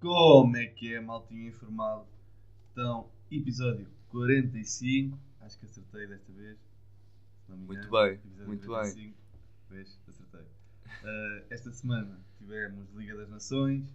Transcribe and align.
Como 0.00 0.56
é 0.56 0.66
que 0.66 0.94
é, 0.94 1.00
maltinho 1.00 1.48
informado? 1.48 2.06
Então, 2.70 3.10
episódio 3.28 3.88
45. 4.10 5.18
Acho 5.40 5.58
que 5.58 5.66
acertei 5.66 6.06
desta 6.06 6.32
vez. 6.32 6.56
Muito 7.48 7.90
bem, 7.90 8.12
Episódio 8.12 8.46
muito 8.46 8.66
45. 8.66 9.16
Vês? 9.70 10.00
Acertei. 10.06 10.42
Uh, 10.42 11.44
esta 11.50 11.72
semana 11.72 12.20
tivemos 12.38 12.88
Liga 12.94 13.16
das 13.16 13.28
Nações. 13.28 13.92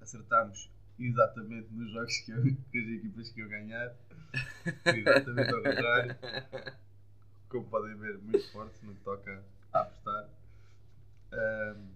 Acertámos 0.00 0.70
exatamente 1.00 1.72
nos 1.72 1.90
jogos 1.92 2.16
que, 2.18 2.32
eu- 2.32 2.42
que 2.70 2.78
as 2.78 2.88
equipas 2.88 3.30
que 3.30 3.40
iam 3.40 3.48
ganhar. 3.48 3.94
Exatamente 4.86 5.54
ao 5.54 5.62
contrário. 5.62 6.16
Como 7.48 7.66
podem 7.68 7.96
ver, 7.96 8.18
muito 8.18 8.46
forte 8.52 8.84
no 8.84 8.94
que 8.94 9.00
toca 9.02 9.42
a 9.72 9.80
apostar. 9.80 10.28
Um, 11.32 11.88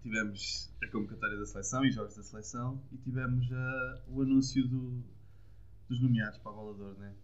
tivemos 0.00 0.70
a 0.82 0.86
convocatória 0.88 1.38
da 1.38 1.46
seleção 1.46 1.84
e 1.84 1.90
jogos 1.90 2.14
da 2.16 2.22
seleção 2.22 2.80
e 2.92 2.98
tivemos 2.98 3.48
ah, 3.52 4.02
o 4.08 4.20
anúncio 4.22 4.66
do- 4.68 5.02
dos 5.88 6.00
nomeados 6.00 6.38
para 6.38 6.52
de 6.52 6.58
Ouro, 6.58 6.96
né? 6.98 7.14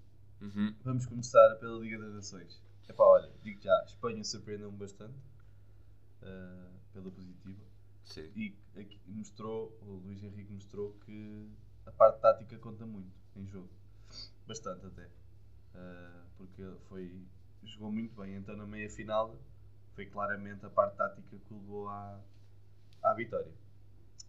Uhum. 0.41 0.75
Vamos 0.84 1.06
começar 1.06 1.56
pela 1.56 1.78
Liga 1.80 1.98
das 1.98 2.14
Nações. 2.14 2.62
Epá, 2.89 3.05
olha, 3.05 3.30
digo 3.42 3.61
já, 3.61 3.73
a 3.80 3.84
Espanha 3.84 4.25
surpreendeu-me 4.25 4.77
bastante 4.78 5.14
ah, 6.23 6.70
pela 6.92 7.11
positiva 7.11 7.61
Sim. 8.10 8.30
e 8.34 8.55
aqui 8.77 8.98
mostrou, 9.06 9.78
o 9.82 10.02
Luís 10.05 10.23
Henrique 10.23 10.52
mostrou 10.52 10.92
que 11.05 11.48
a 11.87 11.92
parte 11.92 12.20
tática 12.20 12.59
conta 12.59 12.84
muito 12.84 13.12
em 13.36 13.46
jogo. 13.46 13.70
Bastante 14.46 14.86
até. 14.86 15.09
Ah, 15.74 16.24
porque 16.36 16.62
foi, 16.88 17.23
jogou 17.62 17.92
muito 17.92 18.20
bem. 18.20 18.34
Então 18.36 18.56
na 18.56 18.66
meia 18.66 18.91
final 18.91 19.36
foi 19.94 20.06
claramente 20.06 20.66
a 20.66 20.70
parte 20.70 20.97
tática 20.97 21.38
que 21.38 21.55
levou 21.55 21.88
à, 21.88 22.20
à 23.03 23.14
vitória. 23.14 23.53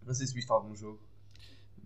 Não 0.04 0.14
sei 0.14 0.28
se 0.28 0.34
viste 0.34 0.52
algum 0.52 0.76
jogo. 0.76 1.02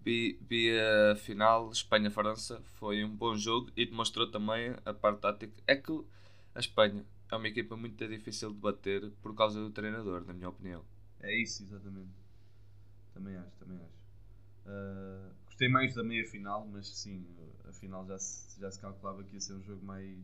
Vi, 0.04 0.38
vi 0.42 0.78
a 0.78 1.16
final 1.16 1.72
Espanha-França, 1.72 2.62
foi 2.76 3.04
um 3.04 3.16
bom 3.16 3.36
jogo 3.36 3.72
e 3.76 3.86
demonstrou 3.86 4.30
também 4.30 4.76
a 4.86 4.94
parte 4.94 5.22
tática. 5.22 5.64
É 5.66 5.76
que 5.76 6.06
a 6.54 6.60
Espanha 6.60 7.06
é 7.32 7.36
uma 7.36 7.48
equipa 7.48 7.76
muito 7.76 8.08
difícil 8.08 8.52
de 8.52 8.60
bater 8.60 9.12
por 9.22 9.34
causa 9.34 9.60
do 9.60 9.72
treinador, 9.72 10.24
na 10.26 10.34
minha 10.34 10.50
opinião. 10.50 10.84
É 11.26 11.36
isso, 11.42 11.64
exatamente. 11.64 12.14
Também 13.14 13.36
acho, 13.38 13.56
também 13.58 13.78
acho. 13.78 14.06
Ah, 14.68 15.32
gostei 15.46 15.70
mais 15.70 15.94
da 15.96 16.04
meia 16.04 16.26
final, 16.26 16.68
mas 16.68 16.88
sim, 16.88 17.26
a 17.68 17.74
final 17.74 18.06
já 18.06 18.18
se, 18.20 18.60
já 18.60 18.72
se 18.72 18.80
calculava 18.80 19.24
que 19.24 19.36
ia 19.36 19.42
ser 19.42 19.54
um 19.54 19.64
jogo 19.64 19.86
mais 19.86 20.20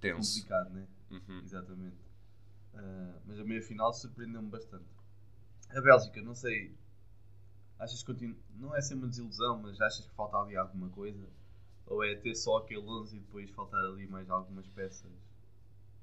Tenso. 0.00 0.38
complicado, 0.38 0.70
né? 0.70 0.86
Uhum. 1.10 1.40
Exatamente. 1.42 1.96
Ah, 2.74 3.20
mas 3.26 3.40
a 3.40 3.44
meia 3.44 3.62
final 3.62 3.92
surpreendeu-me 3.92 4.48
bastante. 4.50 4.86
A 5.70 5.80
Bélgica, 5.80 6.22
não 6.22 6.34
sei. 6.34 6.74
Achas 7.78 8.00
que 8.00 8.06
continua. 8.06 8.36
Não 8.56 8.74
é 8.76 8.82
ser 8.82 8.94
uma 8.94 9.06
desilusão, 9.06 9.60
mas 9.62 9.80
achas 9.80 10.06
que 10.06 10.14
falta 10.14 10.36
ali 10.38 10.56
alguma 10.56 10.88
coisa? 10.90 11.28
Ou 11.86 12.02
é 12.04 12.16
ter 12.16 12.34
só 12.34 12.58
aquele 12.58 12.80
11 12.88 13.16
e 13.16 13.20
depois 13.20 13.50
faltar 13.50 13.84
ali 13.84 14.06
mais 14.08 14.28
algumas 14.30 14.66
peças? 14.68 15.12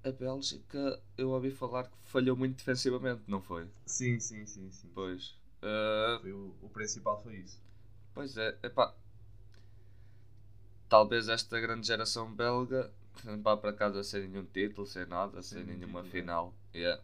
A 0.03 0.11
Bélgica, 0.11 1.01
eu 1.17 1.31
ouvi 1.31 1.49
falar 1.49 1.85
que 1.85 1.97
falhou 2.03 2.35
muito 2.37 2.57
defensivamente, 2.57 3.23
não 3.27 3.41
foi? 3.41 3.67
Sim, 3.85 4.19
sim, 4.19 4.45
sim, 4.45 4.71
sim. 4.71 4.89
Pois. 4.93 5.35
Ah, 5.61 6.19
Foi 6.21 6.31
o, 6.31 6.55
o 6.61 6.69
principal 6.69 7.21
foi 7.21 7.35
isso. 7.37 7.59
Pois 8.13 8.37
é, 8.37 8.57
epá. 8.63 8.93
Talvez 10.87 11.27
esta 11.27 11.59
grande 11.59 11.87
geração 11.87 12.31
belga 12.31 12.91
não 13.23 13.41
vá 13.41 13.57
para 13.57 13.73
casa 13.73 14.03
sem 14.03 14.27
nenhum 14.27 14.45
título, 14.45 14.85
sem 14.85 15.05
nada, 15.07 15.41
sem, 15.41 15.57
Sem 15.57 15.65
nenhum 15.65 15.79
nenhuma 15.79 16.03
título, 16.03 16.07
é. 16.07 16.11
final. 16.21 16.53
Yeah. 16.75 17.01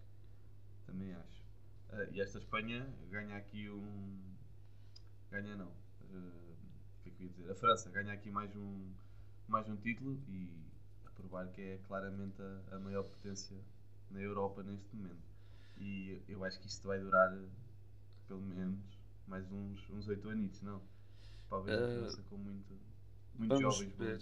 Também 0.85 1.13
acho. 1.13 1.43
Ah, 1.89 2.03
e 2.11 2.21
esta 2.21 2.37
Espanha 2.39 2.87
ganha 3.09 3.37
aqui 3.37 3.69
um. 3.69 4.17
Ganha 5.31 5.55
não. 5.55 5.71
Ah, 6.13 6.15
o 6.99 7.03
que 7.03 7.09
é 7.09 7.11
que 7.11 7.23
eu 7.23 7.27
ia 7.27 7.33
dizer? 7.33 7.51
A 7.51 7.55
França 7.55 7.89
ganha 7.89 8.13
aqui 8.13 8.29
mais 8.31 8.55
um, 8.55 8.91
mais 9.47 9.67
um 9.69 9.75
título 9.77 10.19
e 10.27 10.66
provar 11.17 11.47
que 11.51 11.61
é 11.61 11.77
claramente 11.87 12.41
a, 12.41 12.77
a 12.77 12.79
maior 12.79 13.03
potência 13.03 13.57
na 14.11 14.21
Europa 14.21 14.63
neste 14.63 14.95
momento. 14.95 15.27
E 15.77 16.21
eu 16.27 16.43
acho 16.45 16.59
que 16.59 16.67
isto 16.67 16.87
vai 16.87 16.99
durar 16.99 17.37
pelo 18.27 18.41
menos 18.41 18.79
mais 19.27 19.45
uns, 19.51 19.89
uns 19.91 20.07
8 20.07 20.29
anos, 20.29 20.61
não? 20.61 20.81
Ah, 21.67 21.87
França 21.93 22.21
com 22.29 22.37
muito, 22.37 22.73
muito 23.35 23.55
vamos 23.55 23.57
jovens. 23.57 23.93
ver. 23.97 24.21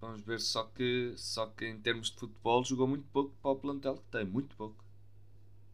Vamos 0.00 0.22
ver, 0.22 0.40
só 0.40 0.64
que, 0.64 1.14
só 1.16 1.46
que 1.46 1.66
em 1.66 1.80
termos 1.80 2.10
de 2.10 2.16
futebol 2.18 2.64
jogou 2.64 2.86
muito 2.86 3.06
pouco 3.08 3.34
para 3.42 3.50
o 3.52 3.56
plantel 3.56 3.96
que 3.96 4.04
tem, 4.10 4.24
muito 4.26 4.54
pouco. 4.56 4.84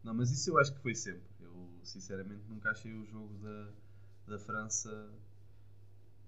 Não, 0.03 0.13
mas 0.13 0.31
isso 0.31 0.49
eu 0.49 0.57
acho 0.59 0.73
que 0.73 0.79
foi 0.81 0.95
sempre. 0.95 1.23
Eu 1.41 1.69
sinceramente 1.83 2.43
nunca 2.47 2.71
achei 2.71 2.93
o 2.93 3.05
jogo 3.05 3.33
da, 3.39 3.71
da 4.33 4.39
França 4.39 5.09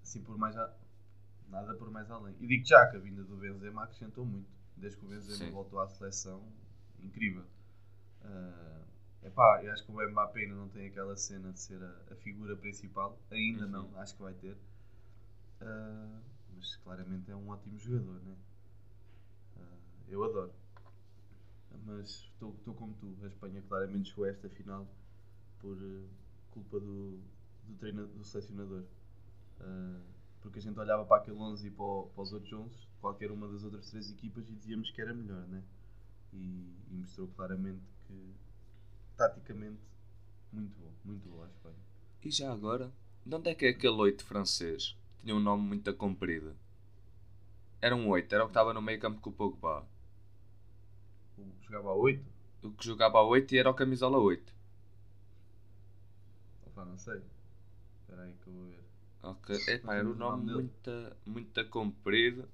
assim 0.02 0.20
por 0.22 0.36
mais 0.38 0.56
a- 0.56 0.72
nada 1.50 1.74
por 1.74 1.90
mais 1.90 2.10
além. 2.10 2.34
E 2.40 2.46
digo 2.46 2.64
já 2.66 2.86
que 2.86 2.96
a 2.96 3.00
vinda 3.00 3.24
do 3.24 3.36
Benzema 3.36 3.84
acrescentou 3.84 4.24
muito. 4.26 4.48
Desde 4.76 4.98
que 4.98 5.04
o 5.06 5.08
Benzema 5.08 5.36
Sim. 5.36 5.52
voltou 5.52 5.80
à 5.80 5.88
seleção, 5.88 6.42
incrível. 7.02 7.44
Ah, 8.24 8.82
epá, 9.22 9.60
eu 9.64 9.72
acho 9.72 9.84
que 9.84 9.92
o 9.92 10.10
Mbappé 10.10 10.40
ainda 10.42 10.54
não 10.54 10.68
tem 10.68 10.86
aquela 10.88 11.16
cena 11.16 11.52
de 11.52 11.60
ser 11.60 11.82
a, 11.82 12.12
a 12.12 12.16
figura 12.16 12.56
principal. 12.56 13.18
Ainda 13.30 13.66
Uhum. 13.66 13.72
não, 13.72 13.98
acho 14.00 14.14
que 14.16 14.22
vai 14.22 14.34
ter. 14.34 14.56
Ah, 15.60 16.20
mas 16.54 16.74
claramente 16.76 17.30
é 17.30 17.36
um 17.36 17.48
ótimo 17.48 17.78
jogador, 17.78 18.20
né? 18.24 18.36
Ah, 19.56 19.78
eu 20.08 20.24
adoro. 20.24 20.52
Mas 21.86 22.24
estou 22.32 22.74
como 22.74 22.94
tu. 22.94 23.16
A 23.22 23.26
Espanha 23.26 23.62
claramente 23.68 24.10
chegou 24.10 24.24
a 24.24 24.28
esta 24.30 24.48
final 24.50 24.86
por 25.60 25.76
culpa 26.50 26.80
do, 26.80 27.20
do, 27.64 27.76
treina, 27.78 28.04
do 28.06 28.24
selecionador. 28.24 28.84
Ah, 29.60 30.00
porque 30.42 30.58
a 30.58 30.62
gente 30.62 30.78
olhava 30.78 31.04
para 31.04 31.22
aquele 31.22 31.36
11 31.38 31.68
e 31.68 31.70
para, 31.70 31.84
o- 31.84 32.10
para 32.14 32.22
os 32.22 32.32
outros 32.32 32.52
11, 32.52 32.76
qualquer 33.00 33.30
uma 33.30 33.48
das 33.48 33.64
outras 33.64 33.90
três 33.90 34.10
equipas, 34.10 34.48
e 34.48 34.54
dizíamos 34.54 34.90
que 34.90 35.00
era 35.00 35.14
melhor, 35.14 35.46
né? 35.48 35.62
E, 36.32 36.36
e 36.90 36.94
mostrou 36.94 37.28
claramente 37.28 37.82
que, 38.06 38.34
taticamente, 39.16 39.80
muito 40.52 40.74
bom. 40.80 40.92
Muito 41.04 41.28
bom 41.28 41.44
a 41.44 41.48
Espanha. 41.48 41.76
E 42.22 42.30
já 42.30 42.52
agora, 42.52 42.92
de 43.26 43.34
onde 43.34 43.50
é 43.50 43.54
que 43.56 43.66
é 43.66 43.70
aquele 43.70 43.94
8 43.96 44.24
francês? 44.24 44.94
Tinha 45.20 45.34
um 45.34 45.40
nome 45.40 45.64
muito 45.64 45.92
comprido. 45.94 46.54
Era 47.82 47.96
um 47.96 48.08
8, 48.08 48.32
era 48.36 48.44
o 48.44 48.46
que 48.46 48.50
estava 48.52 48.72
no 48.72 48.80
meio 48.80 49.00
campo 49.00 49.20
com 49.20 49.30
o 49.30 49.32
Pogba. 49.32 49.84
O- 51.38 51.54
Jogava 51.62 51.88
a 51.90 51.94
8? 51.94 52.30
O 52.62 52.70
que 52.70 52.84
jogava 52.86 53.18
a 53.18 53.22
8 53.24 53.52
e 53.54 53.58
era 53.58 53.68
o 53.68 53.74
camisola 53.74 54.16
8. 54.18 54.52
Opa, 56.66 56.84
não 56.84 56.96
sei. 56.96 57.20
Espera 58.00 58.22
aí 58.24 58.34
que 58.34 58.48
eu 58.48 58.52
vou 58.54 58.66
ver. 58.66 58.77
Ok, 59.22 59.54
epá, 59.66 59.94
era 59.96 60.08
um 60.08 60.14
nome 60.14 60.44
muito, 60.52 60.90
muito 61.26 61.68
comprido 61.68 62.48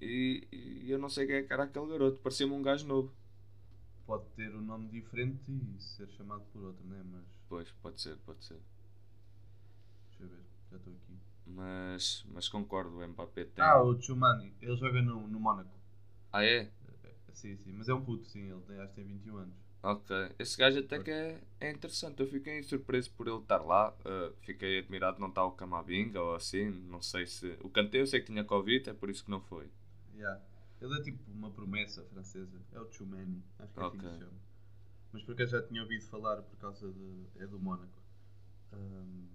e, 0.00 0.46
e 0.52 0.90
eu 0.90 0.98
não 0.98 1.08
sei 1.08 1.26
quem 1.26 1.36
é 1.36 1.42
que 1.42 1.52
era 1.52 1.64
aquele 1.64 1.88
garoto, 1.88 2.20
parecia-me 2.20 2.52
um 2.54 2.62
gajo 2.62 2.86
novo. 2.86 3.12
Pode 4.06 4.24
ter 4.36 4.54
um 4.54 4.60
nome 4.60 4.88
diferente 4.88 5.50
e 5.50 5.80
ser 5.80 6.08
chamado 6.10 6.42
por 6.52 6.62
outro, 6.62 6.86
né? 6.86 7.02
Mas 7.04 7.24
Pois, 7.48 7.70
pode 7.82 8.00
ser, 8.00 8.16
pode 8.26 8.44
ser. 8.44 8.58
deixa 10.10 10.22
eu 10.24 10.28
ver. 10.28 10.44
Já 10.70 10.76
estou 10.76 10.92
aqui. 10.92 11.18
Mas, 11.46 12.24
mas 12.32 12.48
concordo, 12.48 12.98
o 12.98 13.08
Mbappé 13.08 13.44
tem. 13.44 13.64
Ah, 13.64 13.82
o 13.82 14.00
Chumani. 14.00 14.52
Ele 14.60 14.76
joga 14.76 15.00
no, 15.00 15.26
no 15.26 15.40
Mónaco. 15.40 15.70
Ah, 16.32 16.44
é? 16.44 16.68
Sim, 17.32 17.56
sim. 17.56 17.72
Mas 17.72 17.88
é 17.88 17.94
um 17.94 18.04
puto, 18.04 18.26
sim. 18.28 18.50
Ele 18.50 18.60
tem, 18.62 18.78
acho 18.78 18.88
que 18.90 18.94
tem 18.96 19.04
21 19.04 19.36
anos. 19.38 19.54
Ok. 19.82 20.10
Esse 20.38 20.56
gajo 20.58 20.78
até 20.80 21.02
que 21.02 21.10
é, 21.10 21.40
é 21.60 21.70
interessante. 21.72 22.20
Eu 22.20 22.26
fiquei 22.28 22.62
surpreso 22.62 23.10
por 23.12 23.26
ele 23.26 23.38
estar 23.38 23.58
lá. 23.62 23.92
Uh, 24.00 24.32
fiquei 24.42 24.78
admirado 24.78 25.16
de 25.16 25.20
não 25.20 25.28
estar 25.28 25.44
o 25.44 25.52
Camavinga 25.52 26.20
ou 26.22 26.34
assim. 26.36 26.70
Não 26.70 27.02
sei 27.02 27.26
se. 27.26 27.58
O 27.62 27.68
Kanté 27.68 28.00
eu 28.00 28.06
sei 28.06 28.20
que 28.20 28.26
tinha 28.26 28.44
Covid, 28.44 28.90
é 28.90 28.94
por 28.94 29.10
isso 29.10 29.24
que 29.24 29.30
não 29.30 29.40
foi. 29.40 29.68
Yeah. 30.14 30.40
Ele 30.80 30.98
é 30.98 31.02
tipo 31.02 31.30
uma 31.32 31.50
promessa 31.50 32.02
francesa. 32.04 32.60
É 32.72 32.80
o 32.80 32.90
Chumani. 32.92 33.42
Acho 33.58 33.72
que 33.74 33.80
é 33.80 33.82
assim 33.82 33.98
que 33.98 34.06
Ok. 34.06 34.10
se 34.12 34.18
chama. 34.18 34.40
Mas 35.12 35.22
porque 35.24 35.42
eu 35.42 35.46
já 35.46 35.62
tinha 35.62 35.82
ouvido 35.82 36.04
falar 36.06 36.42
por 36.42 36.56
causa 36.58 36.92
de. 36.92 37.26
É 37.38 37.46
do 37.46 37.58
Mónaco. 37.58 38.02
Ahm, 38.72 39.26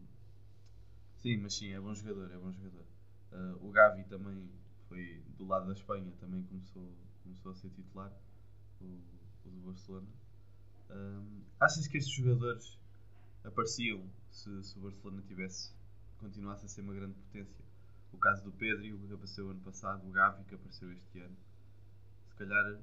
sim, 1.17 1.37
mas 1.37 1.53
sim, 1.55 1.71
é 1.73 1.79
bom 1.79 1.93
jogador. 1.93 2.31
É 2.31 2.37
bom 2.37 2.51
jogador. 2.53 2.85
Ah, 3.31 3.55
o 3.61 3.71
Gavi 3.71 4.03
também 4.05 4.49
foi 4.87 5.23
do 5.37 5.45
lado 5.45 5.67
da 5.67 5.73
Espanha. 5.73 6.11
Também 6.19 6.43
começou, 6.43 6.91
começou 7.23 7.51
a 7.51 7.55
ser 7.55 7.69
titular. 7.71 8.11
O, 8.81 8.85
o 9.45 9.49
do 9.49 9.61
Barcelona. 9.61 10.07
Ahm, 10.89 11.41
achas 11.59 11.87
que 11.87 11.97
estes 11.97 12.13
jogadores 12.13 12.77
apareciam 13.43 14.03
se, 14.31 14.63
se 14.63 14.77
o 14.77 14.81
Barcelona 14.81 15.21
tivesse 15.27 15.71
continuasse 16.19 16.65
a 16.65 16.69
ser 16.69 16.81
uma 16.81 16.93
grande 16.93 17.13
potência? 17.13 17.65
O 18.13 18.17
caso 18.17 18.43
do 18.43 18.51
Pedro, 18.51 18.81
que 18.81 19.13
apareceu 19.13 19.49
ano 19.49 19.59
passado, 19.61 20.07
o 20.07 20.11
Gavi, 20.11 20.43
que 20.45 20.55
apareceu 20.55 20.91
este 20.91 21.19
ano. 21.19 21.35
Se 22.29 22.35
calhar 22.35 22.79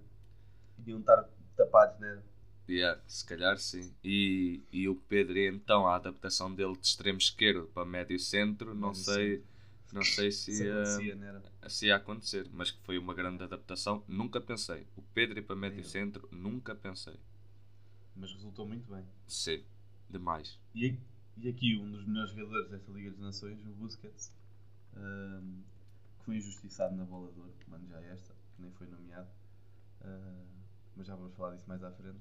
iam 0.86 1.00
estar 1.00 1.28
tapados, 1.56 1.98
né? 1.98 2.22
Yeah, 2.68 3.00
se 3.06 3.24
calhar 3.24 3.58
sim. 3.58 3.94
E, 4.02 4.62
e 4.72 4.88
o 4.88 4.94
Pedro, 4.94 5.38
então, 5.38 5.86
a 5.86 5.96
adaptação 5.96 6.54
dele 6.54 6.76
de 6.76 6.86
extremo 6.86 7.18
esquerdo 7.18 7.66
para 7.74 7.84
médio 7.84 8.18
centro, 8.18 8.74
não 8.74 8.94
sei, 8.94 9.44
Não 9.92 10.02
sei 10.02 10.32
se 10.32 10.54
Se 10.54 10.64
ia, 10.64 11.14
não 11.14 11.68
se 11.68 11.86
ia 11.86 11.96
acontecer, 11.96 12.48
mas 12.52 12.70
que 12.70 12.80
foi 12.84 12.98
uma 12.98 13.14
grande 13.14 13.44
adaptação. 13.44 14.02
Nunca 14.08 14.40
pensei. 14.40 14.86
O 14.96 15.02
Pedro 15.02 15.38
ir 15.38 15.42
para 15.42 15.56
médio 15.56 15.84
centro, 15.84 16.28
nunca 16.32 16.74
pensei. 16.74 17.18
Mas 18.16 18.32
resultou 18.32 18.66
muito 18.66 18.90
bem. 18.90 19.04
Sim, 19.26 19.64
demais. 20.08 20.58
E, 20.74 20.98
e 21.36 21.48
aqui 21.48 21.76
um 21.76 21.90
dos 21.90 22.06
melhores 22.06 22.30
jogadores 22.30 22.70
desta 22.70 22.92
Liga 22.92 23.10
das 23.10 23.20
Nações, 23.20 23.64
o 23.66 23.70
Busquets, 23.74 24.32
ahm, 24.96 25.62
que 26.18 26.24
foi 26.24 26.36
injustiçado 26.36 26.94
na 26.94 27.04
bola 27.04 27.32
de 27.32 27.40
ouro, 27.40 27.52
mano, 27.68 27.86
já 27.88 28.00
esta, 28.02 28.34
que 28.54 28.62
nem 28.62 28.70
foi 28.72 28.86
nomeado. 28.86 29.28
Ah, 30.00 30.44
mas 30.96 31.06
já 31.06 31.16
vamos 31.16 31.34
falar 31.34 31.54
disso 31.54 31.68
mais 31.68 31.82
à 31.82 31.90
frente. 31.90 32.20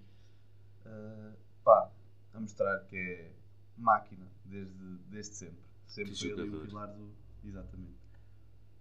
Ah, 0.85 1.33
pá, 1.63 1.91
a 2.33 2.39
mostrar 2.39 2.79
que 2.85 2.97
é 2.97 3.31
máquina 3.77 4.27
desde, 4.45 4.97
desde 5.09 5.35
sempre. 5.35 5.63
Sempre 5.87 6.15
foi 6.15 6.31
ali 6.31 6.49
o 6.49 6.61
pilar 6.65 6.87
do. 6.87 7.13
Exatamente. 7.43 7.97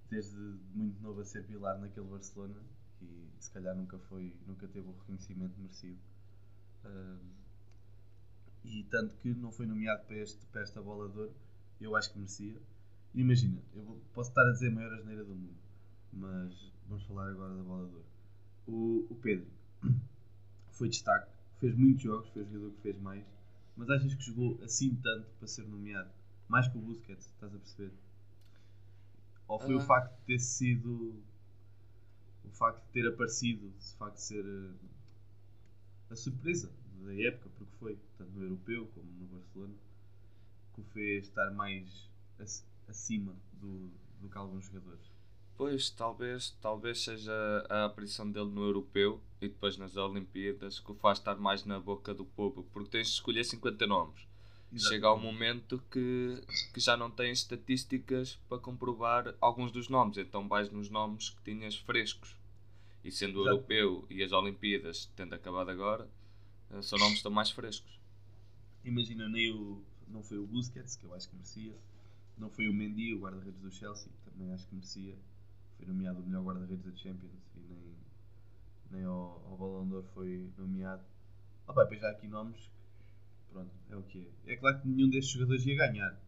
Desde 0.08 0.36
muito 0.74 1.02
novo 1.02 1.20
a 1.20 1.24
ser 1.24 1.44
pilar 1.46 1.78
naquele 1.78 2.06
Barcelona 2.06 2.62
e 3.00 3.30
se 3.38 3.50
calhar 3.50 3.74
nunca 3.74 3.98
foi, 3.98 4.36
nunca 4.46 4.68
teve 4.68 4.86
o 4.88 4.92
reconhecimento 4.92 5.58
merecido. 5.58 5.98
E 8.64 8.84
tanto 8.84 9.14
que 9.16 9.28
não 9.34 9.50
foi 9.52 9.66
nomeado 9.66 10.04
para, 10.06 10.16
este, 10.16 10.44
para 10.46 10.62
esta 10.62 10.80
bola 10.80 11.08
de 11.08 11.18
ouro, 11.18 11.34
eu 11.80 11.96
acho 11.96 12.12
que 12.12 12.18
merecia. 12.18 12.60
Imagina, 13.14 13.60
eu 13.74 14.00
posso 14.14 14.30
estar 14.30 14.42
a 14.46 14.52
dizer 14.52 14.68
a 14.68 14.72
maior 14.72 14.92
asneira 14.94 15.24
do 15.24 15.34
mundo, 15.34 15.56
mas 16.12 16.72
vamos 16.88 17.04
falar 17.04 17.28
agora 17.30 17.54
da 17.54 17.62
bola 17.62 17.88
de 17.88 17.94
ouro. 17.94 18.06
O, 18.66 19.06
o 19.10 19.14
Pedro 19.16 19.46
foi 20.70 20.88
destaque, 20.88 21.30
fez 21.58 21.74
muitos 21.76 22.02
jogos, 22.02 22.28
foi 22.30 22.42
o 22.42 22.46
jogador 22.46 22.70
que 22.72 22.80
fez 22.82 22.98
mais, 23.00 23.24
mas 23.76 23.90
achas 23.90 24.14
que 24.14 24.22
jogou 24.22 24.58
assim 24.62 24.94
tanto 24.96 25.26
para 25.38 25.48
ser 25.48 25.66
nomeado? 25.66 26.10
Mais 26.48 26.68
que 26.68 26.78
o 26.78 26.80
Busquets, 26.80 27.26
estás 27.26 27.54
a 27.54 27.58
perceber? 27.58 27.92
Ou 29.48 29.58
foi 29.58 29.74
o 29.74 29.80
Ah. 29.80 29.84
facto 29.84 30.16
de 30.20 30.24
ter 30.26 30.38
sido. 30.38 31.22
O 32.44 32.50
facto 32.50 32.82
de 32.86 32.92
ter 32.92 33.06
aparecido, 33.08 33.68
o 33.68 33.96
facto 33.96 34.16
de 34.16 34.22
ser 34.22 34.44
eh, 34.44 34.74
a 36.12 36.16
surpresa 36.16 36.70
da 37.04 37.14
época, 37.20 37.50
porque 37.58 37.72
foi, 37.78 37.98
tanto 38.16 38.30
no 38.32 38.44
europeu 38.44 38.86
como 38.94 39.06
no 39.12 39.26
Barcelona, 39.26 39.74
que 40.74 40.80
o 40.80 40.84
fez 40.92 41.24
estar 41.26 41.50
mais 41.52 42.08
ac- 42.38 42.64
acima 42.88 43.34
do, 43.54 43.90
do 44.20 44.28
que 44.28 44.38
alguns 44.38 44.64
jogadores. 44.66 45.10
Pois, 45.56 45.90
talvez, 45.90 46.50
talvez 46.60 47.02
seja 47.02 47.32
a 47.68 47.84
aparição 47.84 48.30
dele 48.30 48.50
no 48.50 48.62
europeu 48.64 49.20
e 49.40 49.48
depois 49.48 49.76
nas 49.76 49.96
Olimpíadas 49.96 50.80
que 50.80 50.90
o 50.90 50.94
faz 50.94 51.18
estar 51.18 51.36
mais 51.36 51.64
na 51.64 51.78
boca 51.78 52.14
do 52.14 52.24
povo, 52.24 52.64
porque 52.72 52.90
tens 52.90 53.08
de 53.08 53.14
escolher 53.14 53.44
50 53.44 53.86
nomes. 53.86 54.26
Chega 54.74 55.06
ao 55.06 55.18
momento 55.18 55.82
que, 55.90 56.42
que 56.72 56.80
já 56.80 56.96
não 56.96 57.10
tens 57.10 57.40
estatísticas 57.40 58.38
para 58.48 58.56
comprovar 58.58 59.34
alguns 59.38 59.70
dos 59.70 59.88
nomes, 59.90 60.16
então 60.16 60.48
vais 60.48 60.70
nos 60.70 60.88
nomes 60.88 61.28
que 61.28 61.42
tinhas 61.42 61.76
frescos. 61.76 62.34
E 63.04 63.10
sendo 63.10 63.40
o 63.40 63.42
Exato. 63.42 63.56
europeu 63.56 64.06
e 64.10 64.22
as 64.22 64.32
Olimpíadas 64.32 65.06
tendo 65.16 65.34
acabado 65.34 65.70
agora, 65.70 66.08
eh, 66.70 66.82
são 66.82 66.98
nomes 66.98 67.14
que 67.14 67.18
estão 67.18 67.32
mais 67.32 67.50
frescos. 67.50 68.00
Imagina, 68.84 69.28
nem 69.28 69.52
o, 69.52 69.82
não 70.08 70.22
foi 70.22 70.38
o 70.38 70.46
Busquets, 70.46 70.96
que 70.96 71.04
eu 71.04 71.14
acho 71.14 71.28
que 71.28 71.34
merecia, 71.36 71.76
não 72.38 72.50
foi 72.50 72.68
o 72.68 72.74
Mendy, 72.74 73.14
o 73.14 73.20
guarda-redes 73.20 73.60
do 73.60 73.70
Chelsea, 73.70 74.10
também 74.24 74.52
acho 74.52 74.66
que 74.66 74.74
merecia, 74.74 75.16
foi 75.76 75.86
nomeado 75.86 76.20
o 76.20 76.26
melhor 76.26 76.44
guarda-redes 76.44 76.84
da 76.84 76.96
Champions 76.96 77.32
e 77.56 77.60
nem, 77.60 77.96
nem 78.90 79.04
ao, 79.04 79.44
ao 79.48 79.56
Ballon 79.56 79.86
d'Or 79.88 80.04
foi 80.14 80.50
nomeado. 80.58 81.02
Ah, 81.66 81.72
pá, 81.72 81.82
depois 81.84 82.00
já 82.00 82.08
há 82.08 82.10
aqui 82.10 82.26
nomes, 82.26 82.60
que, 82.60 83.52
pronto, 83.52 83.70
é 83.90 83.96
o 83.96 84.02
que 84.02 84.28
é. 84.46 84.52
É 84.52 84.56
claro 84.56 84.80
que 84.80 84.88
nenhum 84.88 85.08
destes 85.08 85.32
jogadores 85.32 85.64
ia 85.66 85.76
ganhar, 85.76 86.20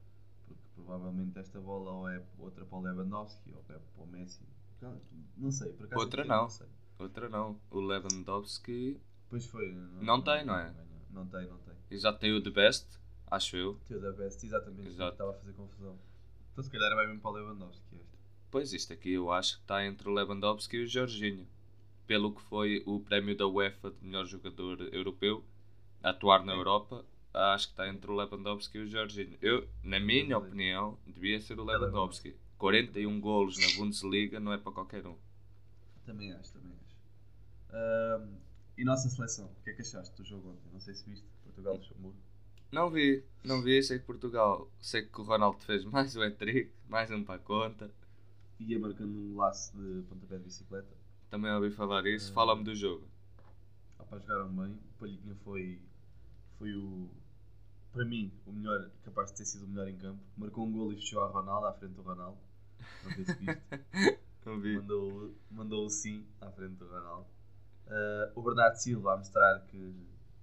porque 0.46 0.62
provavelmente 0.74 1.38
esta 1.38 1.60
bola 1.60 1.90
ou 1.90 2.08
é 2.08 2.22
outra 2.38 2.64
para 2.64 2.78
o 2.78 2.82
Lewandowski 2.82 3.52
ou 3.52 3.60
é 3.68 3.78
para 3.78 4.02
o 4.02 4.06
Messi. 4.06 4.42
Não, 4.80 5.00
não 5.36 5.50
sei, 5.50 5.72
por 5.72 5.86
acaso 5.86 6.02
Outra 6.02 6.22
aqui 6.22 6.28
não. 6.30 6.48
sei. 6.50 6.66
Outra 6.98 7.28
não, 7.28 7.60
o 7.70 7.80
Lewandowski 7.80 9.00
Pois 9.28 9.46
foi. 9.46 9.72
Não 10.00 10.20
tem, 10.22 10.44
não 10.44 10.54
é? 10.56 10.72
Não 11.10 11.26
tem, 11.26 11.46
não 11.48 11.58
tem. 11.58 11.74
e 11.90 11.98
já 11.98 12.12
tem 12.12 12.32
o 12.32 12.42
The 12.42 12.50
Best, 12.50 12.86
acho 13.30 13.56
eu. 13.56 13.80
Teu 13.86 14.00
da 14.00 14.12
Best, 14.12 14.44
exatamente. 14.44 14.88
Exato. 14.88 15.12
Estava 15.12 15.30
a 15.30 15.34
fazer 15.34 15.52
confusão. 15.54 15.98
Então 16.52 16.62
se 16.64 16.70
calhar 16.70 16.94
vai 16.94 17.06
mesmo 17.06 17.20
para 17.20 17.30
o 17.30 17.34
Lewandowski 17.34 17.96
este. 17.96 18.14
Pois 18.50 18.72
isto 18.72 18.92
aqui 18.92 19.12
eu 19.14 19.32
acho 19.32 19.56
que 19.56 19.62
está 19.62 19.84
entre 19.84 20.08
o 20.08 20.12
Lewandowski 20.12 20.76
e 20.76 20.84
o 20.84 20.86
Jorginho. 20.86 21.46
Pelo 22.06 22.32
que 22.34 22.42
foi 22.42 22.82
o 22.86 23.00
prémio 23.00 23.36
da 23.36 23.46
UEFA 23.46 23.90
de 23.90 24.04
melhor 24.06 24.26
jogador 24.26 24.80
europeu 24.94 25.42
a 26.02 26.10
atuar 26.10 26.44
na 26.44 26.52
É. 26.52 26.56
Europa, 26.56 27.04
acho 27.32 27.66
que 27.68 27.72
está 27.72 27.88
entre 27.88 28.10
o 28.10 28.14
Lewandowski 28.14 28.78
e 28.78 28.82
o 28.82 28.86
Jorginho. 28.86 29.36
Eu, 29.40 29.66
na 29.82 29.98
minha 29.98 30.36
opinião, 30.38 30.98
devia 31.06 31.40
ser 31.40 31.58
o 31.58 31.64
Lewandowski. 31.64 32.36
41 32.64 33.20
golos 33.20 33.58
na 33.58 33.76
Bundesliga 33.76 34.40
não 34.40 34.50
é 34.50 34.56
para 34.56 34.72
qualquer 34.72 35.06
um. 35.06 35.14
Também 36.06 36.32
acho, 36.32 36.50
também 36.54 36.72
acho. 36.72 38.26
E 38.78 38.84
nossa 38.84 39.10
seleção, 39.10 39.44
o 39.44 39.62
que 39.62 39.70
é 39.70 39.74
que 39.74 39.82
achaste 39.82 40.16
do 40.16 40.24
jogo 40.24 40.48
ontem? 40.48 40.70
Não 40.72 40.80
sei 40.80 40.94
se 40.94 41.04
viste, 41.04 41.26
Portugal-Luxemburgo. 41.44 42.16
Não 42.72 42.88
vi, 42.90 43.22
não 43.44 43.60
vi, 43.60 43.82
sei 43.82 43.98
que 43.98 44.06
Portugal, 44.06 44.70
sei 44.80 45.02
que 45.02 45.20
o 45.20 45.24
Ronaldo 45.24 45.58
fez 45.58 45.84
mais 45.92 46.16
um 46.16 46.22
hat-trick, 46.22 46.72
mais 46.88 47.10
um 47.10 47.22
para 47.22 47.34
a 47.34 47.38
conta. 47.38 47.90
Ia 48.58 48.78
marcando 48.80 49.14
um 49.14 49.36
laço 49.36 49.76
de 49.76 50.02
pontapé 50.08 50.38
de 50.38 50.44
bicicleta. 50.44 50.96
Também 51.28 51.52
ouvi 51.52 51.70
falar 51.70 52.06
isso, 52.06 52.30
Ah. 52.30 52.34
fala-me 52.34 52.64
do 52.64 52.74
jogo. 52.74 53.06
Ah, 53.98 54.04
pá, 54.04 54.18
jogaram 54.18 54.48
bem. 54.48 54.72
O 54.72 54.98
Palhinha 54.98 55.36
foi, 55.44 55.78
foi 56.58 56.74
o, 56.74 57.10
para 57.92 58.06
mim, 58.06 58.32
o 58.46 58.52
melhor, 58.52 58.90
capaz 59.04 59.30
de 59.32 59.36
ter 59.36 59.44
sido 59.44 59.66
o 59.66 59.68
melhor 59.68 59.86
em 59.86 59.98
campo. 59.98 60.20
Marcou 60.38 60.66
um 60.66 60.72
gol 60.72 60.92
e 60.94 60.96
fechou 60.96 61.22
a 61.22 61.28
Ronaldo, 61.28 61.66
à 61.66 61.74
frente 61.74 61.92
do 61.92 62.00
Ronaldo. 62.02 62.38
Não 63.04 63.12
sei 63.12 63.24
se 63.24 63.34
viste. 63.34 63.62
Não 64.44 64.60
vi. 64.60 64.76
mandou, 64.76 65.34
mandou 65.50 65.86
o 65.86 65.90
sim 65.90 66.26
à 66.40 66.50
frente 66.50 66.74
do 66.74 66.86
Ronaldo. 66.86 67.26
Uh, 67.86 68.38
o 68.38 68.42
Bernardo 68.42 68.76
Silva 68.76 69.14
a 69.14 69.16
mostrar 69.16 69.60
que, 69.66 69.94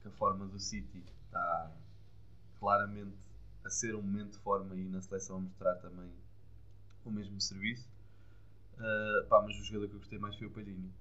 que 0.02 0.08
a 0.08 0.12
forma 0.12 0.46
do 0.48 0.60
City 0.60 1.04
está 1.26 1.72
claramente 2.60 3.16
a 3.64 3.70
ser 3.70 3.96
um 3.96 4.02
momento 4.02 4.32
de 4.32 4.40
forma 4.40 4.76
e 4.76 4.88
na 4.90 5.02
seleção 5.02 5.38
a 5.38 5.40
mostrar 5.40 5.76
também 5.76 6.12
o 7.06 7.12
mesmo 7.12 7.40
serviço. 7.40 7.88
Uh, 8.78 9.28
pá, 9.28 9.42
mas 9.42 9.56
o 9.60 9.64
jogador 9.64 9.88
que 9.88 9.96
eu 9.96 10.00
gostei 10.00 10.20
mais 10.20 10.36
foi 10.36 10.48
o 10.48 10.52
Palhinho. 10.52 10.92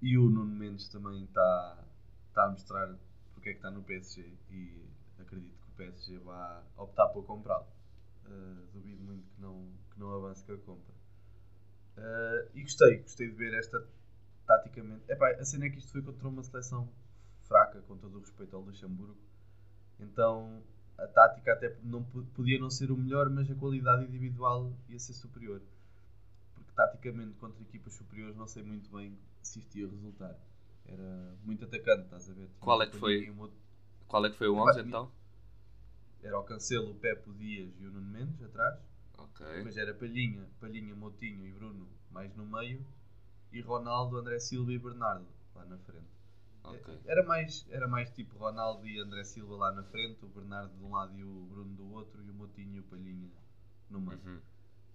E 0.00 0.18
o 0.18 0.28
Nuno 0.28 0.54
Mendes 0.54 0.88
também 0.88 1.24
está 1.24 1.78
está 2.28 2.44
a 2.44 2.50
mostrar 2.50 2.94
porque 3.34 3.50
é 3.50 3.52
que 3.52 3.58
está 3.58 3.70
no 3.70 3.82
PSG 3.82 4.22
e 4.50 4.82
acredito 5.20 5.54
que 5.58 5.68
o 5.68 5.76
PSG 5.76 6.18
vá 6.18 6.62
optar 6.76 7.08
por 7.08 7.24
comprá-lo. 7.24 7.66
Uh, 8.26 8.66
duvido 8.72 9.02
muito 9.02 9.28
que 9.34 9.40
não, 9.40 9.68
que 9.92 9.98
não 10.00 10.12
avance 10.14 10.44
com 10.44 10.52
a 10.52 10.58
compra. 10.58 10.94
Uh, 11.96 12.48
e 12.54 12.62
gostei, 12.62 12.98
gostei 12.98 13.28
de 13.28 13.34
ver 13.34 13.52
esta 13.54 13.84
taticamente. 14.46 15.02
Epá, 15.10 15.30
a 15.30 15.44
cena 15.44 15.66
é 15.66 15.70
que 15.70 15.78
isto 15.78 15.92
foi 15.92 16.02
contra 16.02 16.28
uma 16.28 16.42
seleção 16.42 16.88
fraca, 17.42 17.80
com 17.82 17.96
todo 17.96 18.16
o 18.16 18.20
respeito 18.20 18.56
ao 18.56 18.62
Luxemburgo. 18.62 19.16
Então 20.00 20.62
a 20.98 21.06
tática 21.06 21.52
até 21.52 21.76
não, 21.82 22.02
po- 22.02 22.22
podia 22.34 22.58
não 22.58 22.70
ser 22.70 22.90
o 22.90 22.96
melhor, 22.96 23.28
mas 23.28 23.50
a 23.50 23.54
qualidade 23.54 24.04
individual 24.04 24.72
ia 24.88 24.98
ser 24.98 25.12
superior. 25.14 25.60
Porque 26.54 26.72
taticamente 26.74 27.34
contra 27.38 27.60
equipas 27.62 27.92
superiores 27.94 28.36
não 28.36 28.46
sei 28.46 28.62
muito 28.62 28.90
bem 28.94 29.18
se 29.42 29.58
isto 29.58 29.76
ia 29.78 29.88
resultar. 29.88 30.34
Era 30.86 31.34
muito 31.44 31.64
atacante, 31.64 32.04
estás 32.04 32.28
a 32.30 32.32
ver? 32.32 32.48
Qual 32.60 32.82
é 32.82 32.86
que 32.86 32.96
foi? 32.96 33.30
Outro- 33.30 33.56
Qual 34.08 34.24
é 34.26 34.30
que 34.30 34.36
foi 34.36 34.48
o 34.48 34.54
Epá, 34.54 34.62
11 34.70 34.72
tinha- 34.78 34.86
então? 34.88 35.12
Era 36.22 36.38
o 36.38 36.44
Cancelo, 36.44 36.92
o 36.92 36.94
Pepe, 36.94 37.30
o 37.30 37.34
Dias 37.34 37.74
e 37.80 37.86
o 37.86 37.90
Nuno 37.90 38.10
Mendes 38.10 38.42
atrás. 38.42 38.80
Ok. 39.18 39.46
Depois 39.46 39.76
era 39.76 39.92
Palhinha, 39.94 40.48
Palhinha, 40.60 40.94
Motinho 40.94 41.46
e 41.46 41.52
Bruno 41.52 41.88
mais 42.10 42.34
no 42.36 42.46
meio. 42.46 42.84
E 43.50 43.60
Ronaldo, 43.60 44.16
André 44.16 44.38
Silva 44.38 44.72
e 44.72 44.78
Bernardo 44.78 45.26
lá 45.54 45.64
na 45.66 45.78
frente. 45.78 46.08
Ok. 46.64 47.00
Era 47.04 47.22
mais, 47.24 47.66
era 47.70 47.88
mais 47.88 48.10
tipo 48.10 48.38
Ronaldo 48.38 48.86
e 48.86 48.98
André 48.98 49.24
Silva 49.24 49.56
lá 49.56 49.72
na 49.72 49.82
frente, 49.84 50.24
o 50.24 50.28
Bernardo 50.28 50.74
de 50.74 50.82
um 50.82 50.92
lado 50.92 51.14
e 51.18 51.24
o 51.24 51.46
Bruno 51.50 51.74
do 51.74 51.92
outro, 51.92 52.22
e 52.22 52.30
o 52.30 52.34
Motinho 52.34 52.76
e 52.76 52.80
o 52.80 52.84
Palhinha 52.84 53.30
no 53.90 54.00
meio. 54.00 54.20
Uhum. 54.24 54.40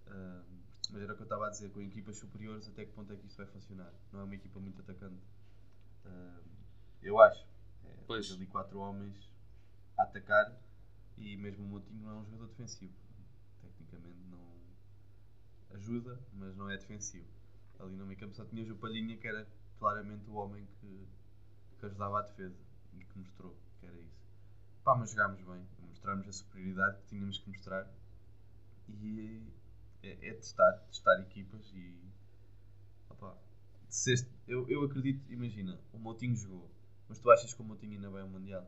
Ah, 0.08 0.42
mas 0.90 1.02
era 1.02 1.12
o 1.12 1.16
que 1.16 1.22
eu 1.22 1.24
estava 1.24 1.46
a 1.46 1.50
dizer, 1.50 1.70
com 1.70 1.80
equipas 1.82 2.16
superiores, 2.16 2.66
até 2.68 2.86
que 2.86 2.92
ponto 2.92 3.12
é 3.12 3.16
que 3.16 3.26
isto 3.26 3.36
vai 3.36 3.46
funcionar? 3.46 3.92
Não 4.10 4.20
é 4.20 4.22
uma 4.24 4.34
equipa 4.34 4.58
muito 4.58 4.80
atacante. 4.80 5.22
Ah, 6.06 6.40
eu 7.02 7.20
acho. 7.20 7.46
É, 7.84 7.94
Pois. 8.06 8.32
ali 8.32 8.46
quatro 8.46 8.78
homens 8.80 9.30
a 9.98 10.04
atacar 10.04 10.50
e 11.20 11.36
mesmo 11.36 11.64
o 11.64 11.68
Motinho 11.68 12.02
não 12.02 12.10
é 12.10 12.14
um 12.14 12.24
jogador 12.24 12.48
defensivo. 12.48 12.92
Tecnicamente 13.60 14.18
não 14.30 15.76
ajuda, 15.76 16.18
mas 16.34 16.56
não 16.56 16.70
é 16.70 16.76
defensivo. 16.76 17.26
Ali 17.78 17.96
no 17.96 18.06
meio 18.06 18.18
campo 18.18 18.34
só 18.34 18.44
tinhas 18.44 18.70
o 18.70 18.76
Palhinha, 18.76 19.16
que 19.16 19.26
era 19.26 19.46
claramente 19.78 20.28
o 20.28 20.34
homem 20.34 20.66
que, 20.80 21.06
que 21.78 21.86
ajudava 21.86 22.18
a 22.18 22.22
defesa 22.22 22.58
e 22.94 23.04
que 23.04 23.18
mostrou 23.18 23.56
que 23.78 23.86
era 23.86 23.96
isso. 23.98 24.26
Pá, 24.84 24.96
mas 24.96 25.10
jogámos 25.10 25.40
bem, 25.40 25.66
mostramos 25.88 26.28
a 26.28 26.32
superioridade 26.32 26.98
que 26.98 27.06
tínhamos 27.08 27.38
que 27.38 27.48
mostrar 27.50 27.88
e 28.88 29.42
é, 30.02 30.28
é 30.28 30.34
testar, 30.34 30.72
testar 30.88 31.20
equipas 31.20 31.70
e 31.74 31.94
opá, 33.10 33.36
eu, 34.46 34.68
eu 34.68 34.84
acredito, 34.84 35.30
imagina, 35.30 35.78
o 35.92 35.98
Moutinho 35.98 36.36
jogou, 36.36 36.70
mas 37.08 37.18
tu 37.18 37.30
achas 37.30 37.52
que 37.52 37.60
o 37.60 37.64
Moutinho 37.64 37.94
ainda 37.94 38.10
vai 38.10 38.22
ao 38.22 38.28
Mundial? 38.28 38.66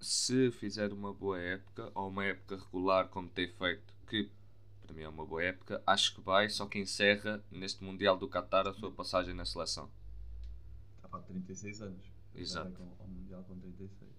Se 0.00 0.50
fizer 0.52 0.92
uma 0.92 1.12
boa 1.12 1.38
época 1.40 1.90
ou 1.94 2.08
uma 2.08 2.24
época 2.24 2.56
regular 2.56 3.08
como 3.08 3.28
tem 3.28 3.48
feito, 3.48 3.94
que 4.08 4.30
para 4.82 4.94
mim 4.94 5.02
é 5.02 5.08
uma 5.08 5.24
boa 5.24 5.42
época. 5.42 5.82
Acho 5.86 6.14
que 6.14 6.20
vai, 6.20 6.48
só 6.50 6.66
que 6.66 6.78
encerra 6.78 7.42
neste 7.50 7.82
Mundial 7.82 8.16
do 8.18 8.28
Qatar 8.28 8.66
a 8.66 8.74
sua 8.74 8.90
passagem 8.90 9.34
na 9.34 9.44
seleção. 9.44 9.88
Está 10.96 11.08
para 11.08 11.20
36 11.22 11.82
anos. 11.82 12.04
Exato. 12.34 12.72
Com- 12.72 12.96
ao 13.00 13.08
Mundial 13.08 13.42
com 13.44 13.58
36. 13.58 14.10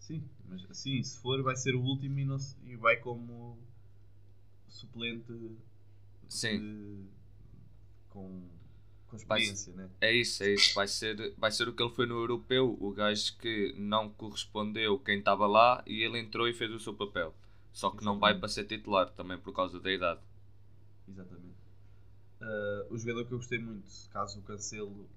Sim, 0.00 0.28
mas 0.48 0.64
assim, 0.70 1.02
se 1.02 1.18
for, 1.18 1.42
vai 1.42 1.56
ser 1.56 1.74
o 1.74 1.80
último 1.82 2.18
e, 2.20 2.24
não 2.24 2.36
e 2.64 2.76
vai 2.76 2.96
como 2.96 3.58
suplente 4.68 5.32
Sim. 6.28 6.58
de- 6.58 7.04
com, 8.10 8.48
com 9.08 9.16
experiência, 9.16 9.72
né? 9.74 9.88
É 10.00 10.10
isso, 10.12 10.42
é 10.42 10.54
isso. 10.54 10.74
Vai 10.74 10.88
ser, 10.88 11.34
vai 11.36 11.50
ser 11.52 11.68
o 11.68 11.72
que 11.74 11.82
ele 11.82 11.92
foi 11.94 12.06
no 12.06 12.14
europeu, 12.16 12.76
o 12.80 12.92
gajo 12.92 13.36
que 13.38 13.74
não 13.76 14.08
correspondeu 14.10 14.98
quem 14.98 15.18
estava 15.18 15.46
lá 15.46 15.82
e 15.86 16.02
ele 16.02 16.18
entrou 16.18 16.48
e 16.48 16.54
fez 16.54 16.70
o 16.72 16.80
seu 16.80 16.94
papel. 16.94 17.34
Só 17.72 17.90
que 17.90 18.04
não 18.04 18.18
vai 18.18 18.34
Exatamente. 18.34 18.38
para 18.38 18.48
ser 18.48 18.64
titular 18.64 19.10
também 19.10 19.38
por 19.38 19.52
causa 19.54 19.78
da 19.80 19.92
idade. 19.92 20.20
Exatamente. 21.08 21.56
Ah, 22.40 22.86
o 22.90 22.98
jogador 22.98 23.26
que 23.26 23.32
eu 23.34 23.38
gostei 23.38 23.58
muito, 23.58 23.88
caso 24.12 24.40
o 24.40 24.42
Cancelo 24.42 25.08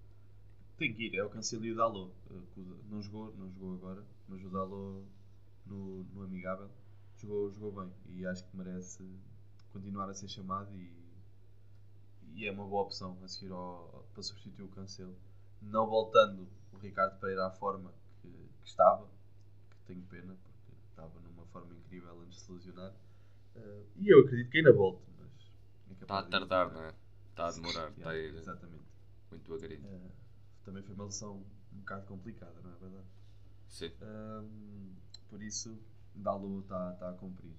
tem 0.77 0.93
que 0.93 1.07
ir, 1.07 1.15
é 1.15 1.23
o 1.23 1.29
Cancelo 1.29 1.65
e 1.65 1.71
o 1.73 1.75
Dalot. 1.75 2.11
O- 2.31 2.79
não 2.91 3.01
jogou, 3.01 3.33
não 3.37 3.49
jogou 3.51 3.75
agora, 3.75 4.05
mas 4.27 4.43
o 4.45 4.49
Dalot 4.49 5.05
no, 5.65 6.03
no 6.05 6.23
amigável 6.23 6.69
jogou, 7.17 7.51
jogou 7.53 7.71
bem 7.85 7.93
e 8.17 8.25
acho 8.27 8.45
que 8.45 8.57
merece 8.57 9.03
continuar 9.73 10.09
a 10.09 10.13
ser 10.15 10.29
chamado 10.29 10.73
e, 10.75 10.91
e 12.35 12.47
é 12.47 12.51
uma 12.51 12.65
boa 12.65 12.83
opção 12.83 13.17
a 13.23 13.27
seguir 13.27 13.51
ao, 13.51 14.05
para 14.13 14.23
substituir 14.23 14.63
o 14.63 14.69
Cancelo. 14.69 15.15
Não 15.61 15.87
voltando 15.87 16.47
o 16.71 16.77
Ricardo 16.77 17.19
Pereira 17.19 17.47
à 17.47 17.51
forma 17.51 17.91
que, 18.21 18.27
que 18.61 18.67
estava, 18.67 19.05
que 19.69 19.77
tenho 19.87 20.01
pena, 20.03 20.35
porque 20.43 20.71
estava 20.89 21.19
numa 21.19 21.45
forma 21.47 21.73
incrível 21.75 22.21
antes 22.21 22.37
de 22.37 22.43
se 22.43 22.51
lesionar. 22.51 22.93
Ah, 23.55 23.81
e 23.97 24.13
eu 24.13 24.21
acredito 24.21 24.49
que 24.49 24.57
ainda 24.59 24.73
volte, 24.73 25.01
mas 25.17 25.27
é 25.89 26.01
Está 26.01 26.19
a 26.19 26.23
tardar, 26.23 26.71
não 26.71 26.81
é? 26.81 26.93
Está 27.29 27.47
a 27.47 27.51
demorar, 27.51 27.89
está 27.91 28.09
a 28.09 28.13
Yeah, 28.13 28.35
ir 28.35 28.39
Exatamente. 28.39 28.83
muito 29.31 29.43
devagarinho. 29.43 29.83
Ah, 29.85 30.09
também 30.65 30.83
foi 30.83 30.95
uma 30.95 31.05
lesão 31.05 31.43
um 31.73 31.79
bocado 31.79 32.05
complicada, 32.05 32.55
não 32.63 32.71
é 32.71 32.75
verdade? 32.77 33.07
Sim. 33.69 33.91
Ahm, 34.01 34.93
por 35.29 35.41
isso, 35.41 35.77
Dalo 36.15 36.61
está 36.61 36.93
tá 36.93 37.09
a 37.09 37.13
cumprir. 37.13 37.53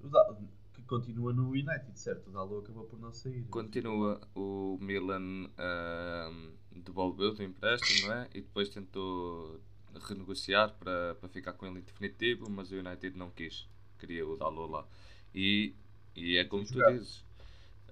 Dalo, 0.00 0.48
que 0.76 0.82
continua 0.82 1.32
no 1.32 1.48
United, 1.50 1.98
certo? 1.98 2.28
O 2.28 2.32
Dalo 2.32 2.58
acabou 2.60 2.84
por 2.84 2.98
não 3.00 3.12
sair. 3.12 3.46
Continua, 3.50 4.20
o 4.34 4.76
Milan 4.80 5.48
ahm, 5.56 6.52
devolveu-te 6.72 7.40
o 7.42 7.44
empréstimo, 7.44 8.02
não 8.02 8.12
é? 8.12 8.28
E 8.34 8.40
depois 8.40 8.68
tentou 8.68 9.60
renegociar 10.08 10.74
para, 10.78 11.14
para 11.14 11.28
ficar 11.28 11.52
com 11.54 11.66
ele 11.66 11.78
em 11.78 11.82
definitivo, 11.82 12.50
mas 12.50 12.70
o 12.70 12.76
United 12.76 13.16
não 13.16 13.30
quis, 13.30 13.66
queria 13.98 14.26
o 14.26 14.36
Dalot 14.36 14.70
lá. 14.70 14.86
E, 15.34 15.74
e 16.14 16.36
é 16.36 16.44
como 16.44 16.64
Tem 16.64 16.66
tu 16.66 16.72
jogado. 16.78 16.82
dizes, 16.82 17.24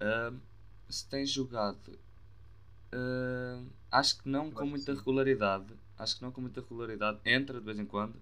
ahm, 0.00 0.38
se 0.88 1.08
tem 1.08 1.26
jogado, 1.26 1.98
ahm, 2.92 3.68
acho 3.90 4.18
que 4.22 4.28
não 4.28 4.50
Eu 4.50 4.56
com 4.56 4.66
muita 4.66 4.92
sim. 4.92 4.98
regularidade, 4.98 5.74
acho 5.98 6.16
que 6.16 6.22
não 6.22 6.32
com 6.32 6.40
muita 6.40 6.60
regularidade, 6.60 7.20
entra 7.24 7.58
de 7.60 7.64
vez 7.64 7.78
em 7.78 7.86
quando. 7.86 8.20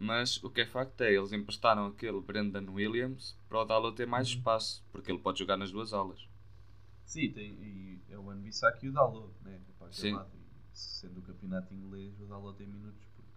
Mas 0.00 0.42
o 0.42 0.50
que 0.50 0.62
é 0.62 0.66
facto 0.66 1.00
é, 1.02 1.12
eles 1.14 1.32
emprestaram 1.32 1.86
aquele 1.86 2.20
Brendan 2.20 2.68
Williams 2.72 3.38
para 3.48 3.60
o 3.60 3.64
Dalot 3.64 3.96
ter 3.96 4.06
mais 4.06 4.28
Uhum. 4.28 4.34
espaço, 4.34 4.84
porque 4.90 5.12
ele 5.12 5.20
pode 5.20 5.38
jogar 5.38 5.56
nas 5.56 5.70
duas 5.70 5.92
alas. 5.92 6.28
Sim, 7.04 7.32
tem, 7.32 7.52
e 7.62 8.00
é 8.08 8.18
o 8.18 8.30
Anbissac 8.30 8.84
e 8.84 8.88
o 8.88 8.92
Dalo, 8.92 9.34
né? 9.42 9.60
Para 9.78 9.88
aquele 9.88 10.08
Sim. 10.08 10.12
lado. 10.12 10.30
Sendo 10.72 11.18
o 11.20 11.22
campeonato 11.22 11.74
inglês, 11.74 12.18
o 12.20 12.26
Dalo 12.26 12.54
tem 12.54 12.66
minutos, 12.66 13.04
porque 13.16 13.30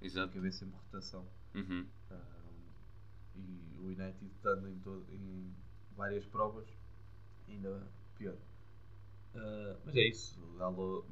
tem 0.00 0.06
Exato. 0.06 0.32
que 0.32 0.38
haver 0.38 0.52
sempre 0.52 0.76
rotação. 0.76 1.26
Uhum. 1.54 1.86
Um, 2.10 2.72
e 3.34 3.78
o 3.78 3.86
United 3.86 4.26
estando 4.26 4.68
em, 4.68 4.78
todo, 4.80 5.06
em 5.12 5.54
várias 5.96 6.24
provas, 6.26 6.66
ainda 7.48 7.86
pior. 8.16 8.36
Uh, 9.34 9.78
mas 9.84 9.96
é 9.96 10.08
isso, 10.08 10.40
o 10.42 10.58
Dalo, 10.58 11.06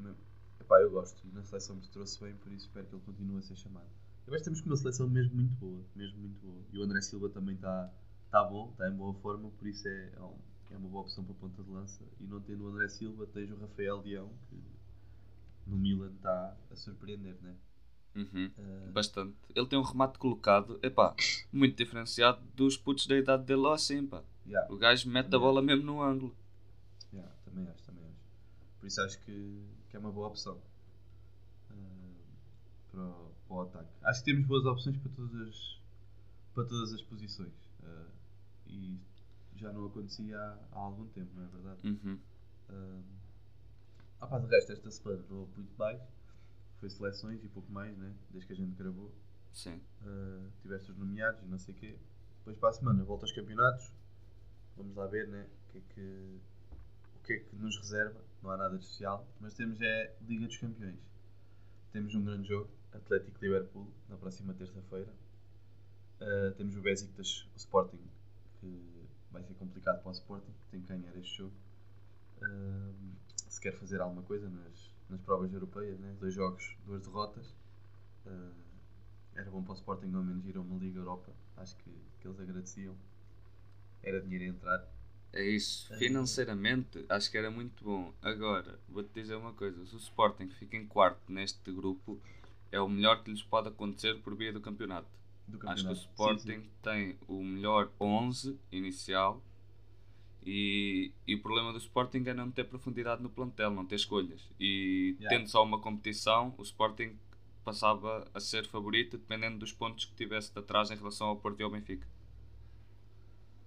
epá, 0.61 0.81
eu 0.81 0.91
gosto 0.91 1.27
e 1.27 1.33
na 1.33 1.43
seleção 1.43 1.77
mostrou-se 1.77 2.21
bem, 2.23 2.35
por 2.37 2.53
isso 2.53 2.67
espero 2.67 2.87
que 2.87 2.95
ele 2.95 3.03
continue 3.05 3.39
a 3.39 3.43
ser 3.43 3.57
chamado. 3.57 3.91
Eu 4.27 4.35
acho 4.35 4.45
que 4.45 4.51
temos 4.51 4.61
uma 4.63 4.77
seleção 4.77 5.09
mesmo 5.09 5.35
muito 5.35 5.55
boa, 5.55 5.85
mesmo 5.95 6.19
muito 6.21 6.39
boa. 6.41 6.63
E 6.73 6.79
o 6.79 6.83
André 6.83 7.01
Silva 7.01 7.29
também 7.29 7.55
está 7.57 7.91
tá 8.31 8.45
bom, 8.45 8.71
está 8.73 8.89
em 8.89 8.93
boa 8.97 9.13
forma, 9.15 9.51
por 9.51 9.67
isso 9.69 9.87
é, 9.89 10.13
é, 10.17 10.21
um- 10.23 10.39
é 10.71 10.77
uma 10.77 10.89
boa 10.89 11.03
opção 11.03 11.25
para 11.25 11.35
a 11.35 11.37
ponta 11.37 11.63
de 11.63 11.71
lança. 11.71 12.03
E 12.21 12.25
não 12.25 12.41
tendo 12.41 12.65
o 12.65 12.69
André 12.69 12.89
Silva, 12.89 13.27
tens 13.27 13.51
o 13.51 13.57
Rafael 13.57 14.01
Leão, 14.01 14.31
que 14.49 14.57
no 15.67 15.77
Milan 15.77 16.13
está 16.17 16.57
a 16.71 16.77
surpreender, 16.77 17.37
né? 17.43 17.55
Uhum. 18.15 18.51
Uh, 18.59 18.93
Bastante. 18.93 19.35
Ele 19.55 19.67
tem 19.67 19.79
um 19.79 19.83
remate 19.83 20.19
colocado, 20.19 20.79
epá, 20.83 21.15
muito 21.53 21.77
diferenciado 21.77 22.41
dos 22.55 22.77
putos 22.77 23.07
da 23.07 23.17
idade 23.17 23.45
dele 23.45 23.63
lá 23.63 23.75
assim, 23.75 24.07
pá. 24.07 24.23
yeah. 24.47 24.71
O 24.73 24.77
gajo 24.77 25.09
mete 25.09 25.35
a 25.35 25.39
bola 25.39 25.63
mesmo 25.63 25.85
no 25.85 26.03
ângulo. 26.03 26.35
Yeah, 27.13 27.31
também 27.45 27.67
acho, 27.69 27.83
também 27.85 28.05
acho. 28.05 28.17
Por 28.81 28.87
isso 28.87 29.01
acho 29.01 29.19
que, 29.21 29.63
que 29.89 29.97
é 29.97 29.99
uma 29.99 30.11
boa 30.13 30.29
opção 30.29 30.59
ah, 31.71 31.75
para, 32.91 33.01
o, 33.03 33.33
para 33.53 33.59
o 33.59 33.63
ataque. 33.63 33.89
Acho 34.03 34.25
que 34.25 34.33
temos 34.33 34.47
boas 34.47 34.65
opções 34.65 34.97
para 34.97 35.13
todas 35.13 35.49
as, 35.49 35.81
para 36.55 36.65
todas 36.65 36.93
as 36.95 37.03
posições. 37.03 37.53
ah, 37.85 38.09
e 38.67 38.99
já 39.57 39.71
não 39.73 39.87
acontecia 39.87 40.39
há, 40.39 40.59
há 40.73 40.79
algum 40.79 41.07
tempo, 41.09 41.31
não 41.37 41.45
é 41.45 41.49
verdade? 41.49 41.87
Uhum. 41.87 42.19
Ah, 42.71 43.03
ah, 44.21 44.27
pá, 44.27 44.39
de 44.39 44.47
resto, 44.47 44.73
esta 44.73 44.91
semana 44.91 45.23
não 45.29 45.41
houve 45.41 45.53
muito 45.57 45.77
mais. 45.77 46.01
Foi 46.81 46.89
seleções 46.89 47.45
e 47.45 47.49
pouco 47.49 47.71
mais, 47.71 47.97
né? 47.97 48.13
desde 48.31 48.47
que 48.47 48.53
a 48.55 48.57
gente 48.57 48.75
gravou. 48.75 49.13
Sim. 49.53 49.81
Uh, 50.01 50.51
tiveste 50.63 50.91
os 50.91 50.97
nomeados 50.97 51.43
e 51.43 51.47
não 51.47 51.59
sei 51.59 51.75
o 51.75 51.77
quê. 51.77 51.99
Depois 52.39 52.57
para 52.57 52.71
a 52.71 52.73
semana 52.73 53.05
volta 53.05 53.25
aos 53.25 53.33
campeonatos. 53.33 53.93
Vamos 54.77 54.97
lá 54.97 55.07
ver 55.07 55.29
né, 55.29 55.47
o, 55.69 55.73
que 55.73 55.79
é 55.79 55.81
que, 55.81 56.41
o 57.17 57.23
que 57.23 57.33
é 57.35 57.39
que 57.41 57.57
nos 57.57 57.77
reserva. 57.77 58.21
Não 58.43 58.51
há 58.51 58.57
nada 58.57 58.79
de 58.79 58.85
especial. 58.85 59.29
Mas 59.39 59.55
temos 59.55 59.81
é 59.81 60.17
Liga 60.23 60.47
dos 60.47 60.57
Campeões. 60.57 60.99
Temos 61.93 62.15
um 62.15 62.25
grande 62.25 62.49
jogo, 62.49 62.71
Atlético 62.93 63.39
Liverpool, 63.41 63.87
na 64.09 64.17
próxima 64.17 64.55
terça-feira. 64.55 65.13
Uh, 66.21 66.53
temos 66.57 66.77
o 66.77 66.81
Besiktas, 66.81 67.47
o 67.55 67.57
Sporting, 67.57 68.01
que 68.61 69.09
vai 69.31 69.43
ser 69.43 69.55
complicado 69.55 70.03
para 70.03 70.11
o 70.11 70.13
Sporting, 70.13 70.53
que 70.53 70.71
tem 70.71 70.81
que 70.81 70.89
ganhar 70.89 71.17
este 71.17 71.39
jogo. 71.39 71.55
Uh, 72.43 72.95
se 73.49 73.61
quer 73.61 73.73
fazer 73.73 74.01
alguma 74.01 74.23
coisa 74.23 74.49
nas, 74.49 74.91
nas 75.09 75.21
provas 75.21 75.53
europeias, 75.53 75.99
né? 75.99 76.15
dois 76.21 76.35
jogos, 76.35 76.77
duas 76.85 77.03
derrotas. 77.03 77.47
Uh, 78.27 78.53
era 79.35 79.51
bom 79.51 79.63
para 79.63 79.73
o 79.73 79.77
Sporting 79.77 80.13
ao 80.15 80.23
menos 80.23 80.47
ir 80.47 80.57
a 80.57 80.61
uma 80.61 80.79
Liga 80.79 80.99
Europa. 80.99 81.33
Acho 81.57 81.77
que, 81.77 81.91
que 82.21 82.29
eles 82.29 82.39
agradeciam. 82.39 82.95
Era 84.03 84.21
dinheiro 84.21 84.45
a 84.45 84.49
entrar. 84.49 84.89
É 85.33 85.43
isso. 85.43 85.89
Financeiramente, 85.97 87.05
acho 87.09 87.31
que 87.31 87.39
era 87.39 87.51
muito 87.51 87.83
bom. 87.83 88.13
Agora, 88.21 88.79
vou-te 88.89 89.11
dizer 89.15 89.35
uma 89.35 89.55
coisa: 89.55 89.85
se 89.87 89.95
o 89.95 89.99
Sporting 89.99 90.49
fica 90.51 90.77
em 90.77 90.87
quarto 90.87 91.33
neste 91.33 91.73
grupo, 91.73 92.21
é 92.73 92.81
o 92.81 92.89
melhor 92.89 93.23
que 93.25 93.31
lhes 93.31 93.43
pode 93.45 93.69
acontecer 93.69 94.21
por 94.23 94.37
via 94.37 94.53
do 94.53 94.61
campeonato. 94.61 95.09
Do 95.47 95.59
Acho 95.67 95.87
que 95.87 95.93
o 95.93 95.97
campeonato. 95.97 95.97
Sporting 95.97 96.39
Sim, 96.39 96.63
sim. 96.63 96.71
tem 96.83 97.19
o 97.29 97.43
melhor 97.45 97.93
11 98.01 98.59
inicial 98.73 99.43
e, 100.45 101.13
e 101.27 101.35
o 101.37 101.43
problema 101.43 101.73
do 101.73 101.79
Sporting 101.79 102.25
é 102.27 102.35
não 102.35 102.51
ter 102.51 102.65
profundidade 102.65 103.23
no 103.23 103.31
plantel, 103.31 103.71
não 103.71 103.87
ter 103.87 103.97
escolhas. 103.97 104.43
E 104.59 105.17
Yeah. 105.19 105.39
tendo 105.39 105.49
só 105.49 105.63
uma 105.63 105.81
competição, 105.81 106.55
o 106.59 106.63
Sporting 106.63 107.17
passava 107.65 108.29
a 108.35 108.41
ser 108.41 108.67
favorito 108.67 109.19
dependendo 109.19 109.59
dos 109.59 109.73
pontos 109.73 110.05
que 110.05 110.15
tivesse 110.15 110.53
de 110.53 110.59
atrás 110.59 110.91
em 110.91 110.97
relação 110.97 111.29
ao 111.29 111.37
Porto 111.37 111.61
e 111.61 111.63
ao 111.63 111.71
Benfica. 111.71 112.07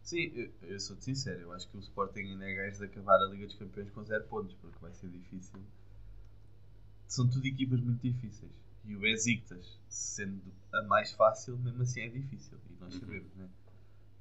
Sim, 0.02 0.32
eu, 0.34 0.54
eu 0.62 0.80
sou-te 0.80 1.04
sincero. 1.04 1.42
Eu 1.42 1.52
acho 1.52 1.68
que 1.70 1.76
o 1.76 1.80
Sporting 1.82 2.20
ainda 2.22 2.50
é 2.50 2.54
gajo 2.56 2.78
de 2.78 2.86
acabar 2.86 3.16
a 3.22 3.26
Liga 3.28 3.46
dos 3.46 3.56
Campeões 3.58 3.90
com 3.92 4.04
0 4.06 4.24
pontos, 4.28 4.56
porque 4.56 4.80
vai 4.80 4.94
ser 4.94 5.10
difícil. 5.10 5.60
São 7.08 7.28
tudo 7.28 7.48
equipas 7.48 7.82
muito 7.82 8.00
difíceis. 8.04 8.52
E 8.88 8.96
o 8.96 9.00
Besiktas, 9.00 9.80
sendo 9.90 10.42
a 10.72 10.82
mais 10.84 11.12
fácil, 11.12 11.58
mesmo 11.58 11.82
assim 11.82 12.02
é 12.02 12.10
difícil. 12.10 12.58
E 12.70 12.84
nós 12.84 12.94
Uhum. 12.94 13.00
sabemos, 13.00 13.34
né? 13.36 13.50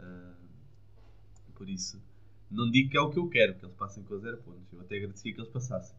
Ah, 0.01 0.35
por 1.55 1.69
isso, 1.69 2.01
não 2.51 2.71
digo 2.71 2.91
que 2.91 2.97
é 2.97 3.01
o 3.01 3.11
que 3.11 3.19
eu 3.19 3.29
quero, 3.29 3.55
que 3.55 3.65
eles 3.65 3.77
passem 3.77 4.03
com 4.05 4.19
0 4.19 4.39
pontos. 4.39 4.73
Eu 4.73 4.81
até 4.81 4.97
agradecia 4.97 5.33
que 5.33 5.41
eles 5.41 5.51
passassem. 5.53 5.97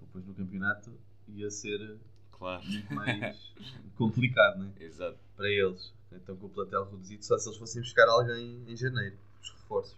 Depois 0.00 0.24
no 0.26 0.34
campeonato 0.34 0.92
ia 1.28 1.50
ser 1.50 1.96
Claro. 2.32 2.64
muito 2.66 2.92
mais 2.94 3.52
complicado, 3.96 4.58
né? 4.60 4.72
Exato. 4.80 5.18
para 5.36 5.48
eles. 5.50 5.92
Então 6.12 6.36
com 6.36 6.46
o 6.46 6.50
plantel 6.50 6.84
reduzido, 6.88 7.24
só 7.24 7.36
se 7.38 7.48
eles 7.48 7.58
fossem 7.58 7.82
buscar 7.82 8.08
alguém 8.08 8.62
em 8.70 8.76
janeiro, 8.76 9.16
os 9.42 9.50
reforços. 9.50 9.96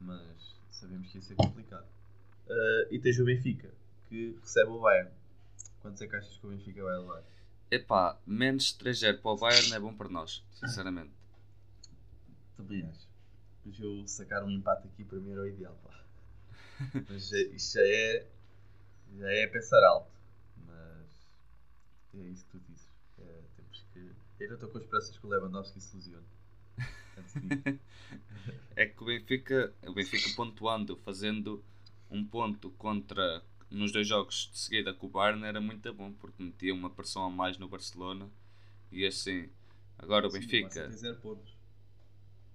Mas 0.00 0.54
sabemos 0.70 1.10
que 1.10 1.18
ia 1.18 1.22
ser 1.22 1.34
complicado. 1.34 1.86
Ah, 2.48 2.86
e 2.90 2.98
tens 2.98 3.18
o 3.18 3.24
Benfica, 3.24 3.70
que 4.08 4.36
recebe 4.40 4.70
o 4.70 4.80
Bayern. 4.80 5.10
Quantos 5.84 6.00
é 6.00 6.06
que 6.08 6.16
achas 6.16 6.38
que 6.38 6.46
o 6.46 6.48
Benfica 6.48 6.82
vai 6.82 6.96
levar? 6.96 7.22
Epá, 7.70 8.18
menos 8.26 8.72
3-0 8.72 9.20
para 9.20 9.30
o 9.32 9.36
Bayern 9.36 9.70
é 9.74 9.78
bom 9.78 9.94
para 9.94 10.08
nós, 10.08 10.42
sinceramente. 10.54 11.12
Também 12.56 12.86
acho. 12.86 13.06
Mas 13.66 13.78
eu 13.78 14.08
sacar 14.08 14.42
um 14.44 14.50
empate 14.50 14.88
aqui 14.88 15.04
para 15.04 15.18
mim 15.18 15.32
era 15.32 15.42
o 15.42 15.46
ideal. 15.46 15.78
Pá. 15.84 16.02
Mas 17.06 17.28
já- 17.28 17.36
isto 17.36 17.74
já 17.74 17.82
é, 17.86 18.26
já 19.18 19.30
é 19.30 19.46
pensar 19.46 19.84
alto. 19.84 20.10
Mas 20.66 21.06
é 22.14 22.28
isso 22.28 22.46
que 22.46 22.52
tu 22.52 22.64
dizes. 22.66 22.88
É, 23.18 23.42
temos 23.54 23.84
que... 23.92 24.10
Eu 24.40 24.54
estou 24.54 24.70
com 24.70 24.78
esperanças 24.78 25.18
que 25.18 25.26
o 25.26 25.28
Lewandowski 25.28 25.82
se 25.82 25.98
disso. 25.98 26.22
É 28.74 28.86
que 28.86 29.02
o 29.02 29.06
Benfica, 29.06 29.72
o 29.86 29.92
Benfica 29.92 30.30
pontuando, 30.34 30.96
fazendo 31.04 31.62
um 32.10 32.24
ponto 32.24 32.70
contra 32.72 33.42
nos 33.74 33.92
dois 33.92 34.06
jogos 34.08 34.50
de 34.52 34.58
seguida 34.58 34.94
com 34.94 35.06
o 35.06 35.10
Bayern 35.10 35.44
era 35.44 35.60
muito 35.60 35.92
bom 35.94 36.12
porque 36.14 36.42
metia 36.42 36.74
uma 36.74 36.90
pressão 36.90 37.24
a 37.24 37.30
mais 37.30 37.58
no 37.58 37.68
Barcelona 37.68 38.30
e 38.90 39.04
assim 39.06 39.50
agora 39.98 40.26
o 40.26 40.30
Sim, 40.30 40.40
Benfica 40.40 40.60
Barça 40.60 40.82
tem 40.82 40.96
zero 40.96 41.16
pontos. 41.20 41.56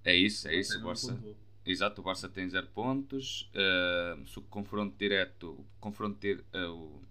é 0.03 0.15
isso, 0.15 0.47
é 0.47 0.55
isso 0.55 0.77
o 0.77 0.81
não 0.81 0.87
Barça 0.87 1.13
pontuou. 1.13 1.37
Exato, 1.65 2.01
o 2.01 2.03
Barça 2.03 2.27
tem 2.29 2.49
0 2.49 2.67
pontos. 2.67 3.51
Uh, 3.53 4.25
se 4.27 4.39
o 4.39 4.41
confronto 4.43 4.97
direto, 4.97 5.51
o 5.51 5.65
confronto 5.79 6.25
uh, 6.27 6.71
o, 6.73 7.01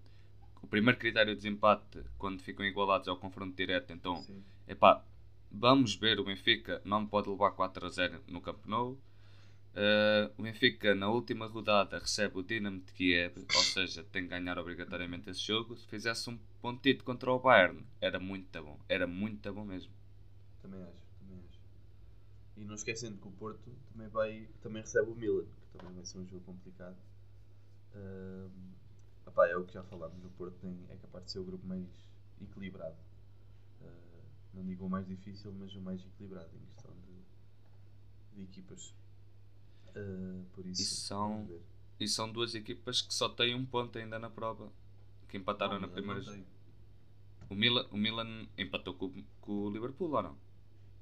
o 0.61 0.67
primeiro 0.67 0.99
critério 0.99 1.33
de 1.33 1.37
desempate 1.41 2.03
quando 2.17 2.41
ficam 2.41 2.65
igualados 2.65 3.07
é 3.07 3.11
o 3.11 3.17
confronto 3.17 3.55
direto, 3.55 3.93
então 3.93 4.21
Sim. 4.23 4.43
epá, 4.67 5.03
vamos 5.51 5.95
ver 5.95 6.19
o 6.19 6.25
Benfica 6.25 6.81
não 6.83 7.05
pode 7.07 7.29
levar 7.29 7.51
4 7.51 7.85
a 7.85 7.89
0 7.89 8.23
no 8.27 8.41
Camp 8.41 8.65
Nou. 8.65 8.97
Uh, 9.75 10.33
o 10.37 10.43
Benfica 10.43 10.95
na 10.95 11.09
última 11.09 11.45
rodada 11.47 11.99
recebe 11.99 12.39
o 12.39 12.43
Dinamo 12.43 12.81
de 12.81 12.91
Kiev, 12.91 13.37
ou 13.55 13.63
seja, 13.63 14.03
tem 14.03 14.23
que 14.23 14.29
ganhar 14.29 14.57
obrigatoriamente 14.57 15.29
esse 15.29 15.41
jogo. 15.41 15.77
Se 15.77 15.85
fizesse 15.87 16.29
um 16.29 16.37
pontito 16.61 17.03
contra 17.03 17.31
o 17.31 17.39
Bayern, 17.39 17.85
era 18.01 18.19
muito 18.19 18.61
bom, 18.61 18.79
era 18.89 19.05
muito 19.07 19.53
bom 19.53 19.63
mesmo. 19.63 19.91
Também 20.61 20.81
acho, 20.81 21.07
também 21.19 21.39
acho. 21.47 21.59
E 22.57 22.65
não 22.65 22.75
esquecendo 22.75 23.17
que 23.19 23.27
o 23.27 23.31
Porto 23.31 23.71
também, 23.93 24.09
vai, 24.09 24.49
também 24.61 24.81
recebe 24.81 25.11
o 25.11 25.15
Milan, 25.15 25.45
que 25.71 25.77
também 25.77 25.93
vai 25.93 26.05
ser 26.05 26.17
um 26.17 26.27
jogo 26.27 26.43
complicado. 26.43 26.97
Ahm, 27.95 28.73
epá, 29.27 29.47
é 29.47 29.55
o 29.55 29.65
que 29.65 29.73
já 29.73 29.83
falámos, 29.83 30.25
o 30.25 30.29
Porto 30.31 30.57
tem, 30.59 30.77
é 30.89 30.95
capaz 30.97 31.25
de 31.25 31.31
ser 31.31 31.39
o 31.39 31.45
grupo 31.45 31.65
mais 31.65 31.87
equilibrado. 32.41 32.97
Ah, 33.81 34.21
não 34.53 34.65
digo 34.65 34.85
o 34.85 34.89
mais 34.89 35.07
difícil, 35.07 35.53
mas 35.53 35.73
o 35.75 35.81
mais 35.81 36.03
equilibrado 36.03 36.49
em 36.55 36.65
questão 36.65 36.91
de, 37.05 38.35
de 38.35 38.43
equipas. 38.43 38.93
Ah, 39.95 40.41
por 40.53 40.65
isso, 40.67 40.81
E 40.81 40.85
são-. 40.85 41.49
E 41.99 42.07
são 42.07 42.31
duas 42.31 42.55
equipas 42.55 43.01
que 43.01 43.13
só 43.13 43.27
têm 43.27 43.53
um 43.53 43.65
ponto 43.65 43.97
ainda 43.97 44.17
na 44.17 44.29
prova, 44.29 44.71
que 45.27 45.37
empataram 45.37 45.73
Não, 45.73 45.81
na 45.81 45.87
primeira. 45.89 46.21
O 47.49 47.55
Milan, 47.55 47.85
o 47.91 47.97
Milan 47.97 48.47
empatou 48.57 48.93
com, 48.93 49.07
o- 49.07 49.23
com 49.41 49.51
o 49.65 49.69
Liverpool 49.69 50.11
ou 50.13 50.21
não? 50.21 50.37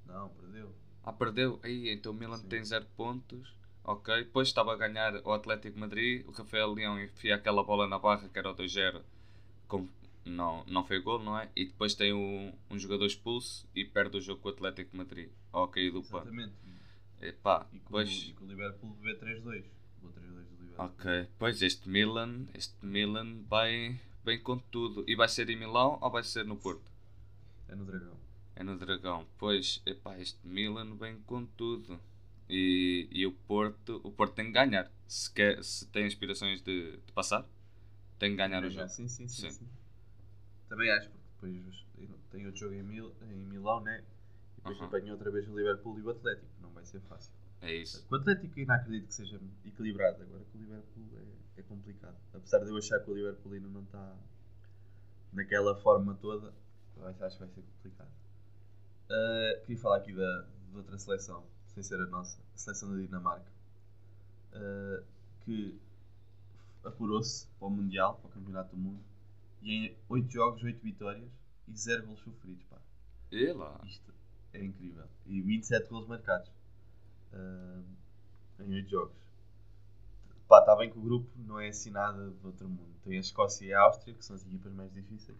Não, 0.05 0.29
perdeu. 0.29 0.73
Ah, 1.03 1.13
perdeu. 1.13 1.59
Aí, 1.63 1.89
então 1.89 2.11
o 2.11 2.15
Milan 2.15 2.37
Sim. 2.37 2.47
tem 2.47 2.63
0 2.63 2.85
pontos. 2.95 3.53
Ok. 3.83 4.13
Depois 4.23 4.47
estava 4.47 4.73
a 4.73 4.75
ganhar 4.75 5.15
o 5.25 5.31
Atlético 5.31 5.77
Madrid. 5.79 6.25
O 6.27 6.31
Rafael 6.31 6.73
Leão 6.73 6.99
enfia 7.01 7.35
aquela 7.35 7.63
bola 7.63 7.87
na 7.87 7.99
barra 7.99 8.27
que 8.27 8.37
era 8.39 8.49
o 8.51 8.55
2-0. 8.55 9.01
Com... 9.67 9.87
Não, 10.25 10.65
não 10.65 10.83
foi 10.83 10.99
gol, 10.99 11.19
não 11.19 11.37
é? 11.37 11.49
E 11.55 11.65
depois 11.65 11.93
tem 11.93 12.11
o- 12.11 12.53
um 12.69 12.77
jogador 12.79 13.05
expulso 13.05 13.65
e 13.75 13.85
perde 13.85 14.17
o 14.17 14.21
jogo 14.21 14.41
com 14.41 14.49
o 14.49 14.51
Atlético 14.51 14.95
Madrid. 14.97 15.29
Cair 15.71 15.91
do 15.91 16.01
pano. 16.03 16.23
Exatamente. 16.29 16.53
Epá, 17.21 17.65
E 17.73 17.79
com, 17.79 17.89
pois. 17.91 18.09
e 18.29 18.33
com 18.33 18.45
o 18.45 18.47
Liverpool 18.47 18.93
vê 19.01 19.15
3-2. 19.15 19.45
Levou 20.01 20.11
3-2 20.11 20.45
do 20.45 20.63
Liverpool. 20.63 20.85
Ok. 20.85 21.27
Pois 21.39 21.61
este 21.61 21.89
Milan, 21.89 22.45
este 22.53 22.85
Milan 22.85 23.43
vai, 23.49 23.99
vem 24.23 24.39
com 24.41 24.57
tudo. 24.59 25.03
E 25.07 25.15
vai 25.15 25.27
ser 25.27 25.49
em 25.49 25.55
Milão 25.55 25.97
ou 26.01 26.09
vai 26.11 26.23
ser 26.23 26.45
no 26.45 26.55
Porto? 26.57 26.91
É 27.67 27.75
no 27.75 27.85
Dragão. 27.85 28.15
É 28.55 28.63
no 28.63 28.77
Dragão. 28.77 29.25
Pois, 29.37 29.81
epá, 29.85 30.17
este 30.19 30.39
Milan 30.47 30.95
vem 30.95 31.19
com 31.21 31.45
tudo. 31.45 31.99
E, 32.49 33.07
e 33.11 33.25
o 33.25 33.31
Porto, 33.31 33.99
o 34.03 34.11
Porto 34.11 34.33
tem 34.35 34.45
que 34.45 34.51
ganhar. 34.51 34.89
Se, 35.07 35.31
quer, 35.31 35.63
se 35.63 35.85
tem 35.87 36.05
aspirações 36.05 36.61
de, 36.61 36.97
de 36.97 37.11
passar, 37.13 37.45
tem 38.19 38.31
que 38.31 38.37
ganhar 38.37 38.63
o 38.63 38.69
jogo. 38.69 38.87
Sim, 38.89 39.07
sim, 39.07 39.27
sim, 39.27 39.49
Sim. 39.49 39.51
sim. 39.51 39.67
Também 40.69 40.89
acho, 40.91 41.09
porque 41.09 41.47
depois 41.47 41.85
tem 42.31 42.45
outro 42.45 42.59
jogo 42.59 42.73
em, 42.75 42.83
Mil, 42.83 43.13
em 43.29 43.35
Milão, 43.45 43.81
né? 43.81 44.03
E 44.53 44.55
depois 44.57 44.77
Aham. 44.77 44.87
apanha 44.87 45.11
outra 45.13 45.31
vez 45.31 45.47
o 45.47 45.57
Liverpool 45.57 45.97
e 45.99 46.01
o 46.01 46.09
Atlético. 46.09 46.47
Ser 46.87 47.01
fácil. 47.01 47.33
É 47.61 47.73
isso. 47.73 48.05
Com 48.07 48.15
o 48.15 48.17
Atlético 48.19 48.59
ainda 48.59 48.75
acredito 48.75 49.07
que 49.07 49.13
seja 49.13 49.39
equilibrado. 49.65 50.23
Agora 50.23 50.43
com 50.51 50.57
o 50.57 50.61
Liverpool 50.61 51.03
é, 51.57 51.59
é 51.59 51.63
complicado. 51.63 52.15
Apesar 52.33 52.59
de 52.59 52.69
eu 52.69 52.77
achar 52.77 52.99
que 52.99 53.11
o 53.11 53.13
Liverpool 53.13 53.53
ainda 53.53 53.67
não 53.67 53.83
está 53.83 54.15
naquela 55.33 55.75
forma 55.75 56.15
toda, 56.15 56.53
acho, 57.01 57.13
que 57.13 57.19
vai 57.19 57.29
ser 57.29 57.61
complicado. 57.61 58.09
Ah, 59.09 59.59
queria 59.61 59.81
falar 59.81 59.97
aqui 59.97 60.13
da, 60.13 60.45
de 60.69 60.77
outra 60.77 60.97
seleção, 60.97 61.43
sem 61.67 61.83
ser 61.83 61.99
a 61.99 62.05
nossa, 62.05 62.39
a 62.53 62.57
seleção 62.57 62.91
da 62.91 63.01
Dinamarca, 63.01 63.51
ah, 64.53 65.03
que 65.41 65.77
apurou-se 66.85 67.47
para 67.59 67.67
o 67.67 67.71
Mundial, 67.71 68.15
para 68.15 68.29
o 68.29 68.31
Campeonato 68.31 68.75
do 68.75 68.81
Mundo, 68.81 69.03
e 69.61 69.87
em 69.87 69.97
8 70.07 70.31
jogos, 70.31 70.63
8 70.63 70.81
vitórias 70.81 71.29
e 71.67 71.75
0 71.75 72.05
gols 72.05 72.19
sofridos. 72.21 72.63
Pá. 72.65 72.77
E 73.31 73.51
lá. 73.51 73.79
Isto 73.83 74.13
é 74.53 74.63
incrível. 74.63 75.05
E 75.25 75.41
27 75.41 75.89
gols 75.89 76.07
marcados 76.07 76.49
ah, 77.33 77.81
em 78.59 78.73
8 78.75 78.89
jogos. 78.89 79.15
Pá, 80.47 80.59
está 80.59 80.75
bem 80.75 80.89
que 80.89 80.97
o 80.97 81.01
grupo 81.01 81.29
não 81.45 81.59
é 81.59 81.67
assim 81.69 81.89
nada 81.91 82.29
do 82.29 82.47
outro 82.47 82.67
mundo. 82.69 82.95
Tem 83.03 83.17
a 83.17 83.19
Escócia 83.19 83.65
e 83.65 83.73
a 83.73 83.81
Áustria, 83.81 84.13
que 84.13 84.23
são 84.23 84.35
as 84.35 84.45
equipas 84.45 84.71
mais 84.73 84.91
difíceis. 84.93 85.37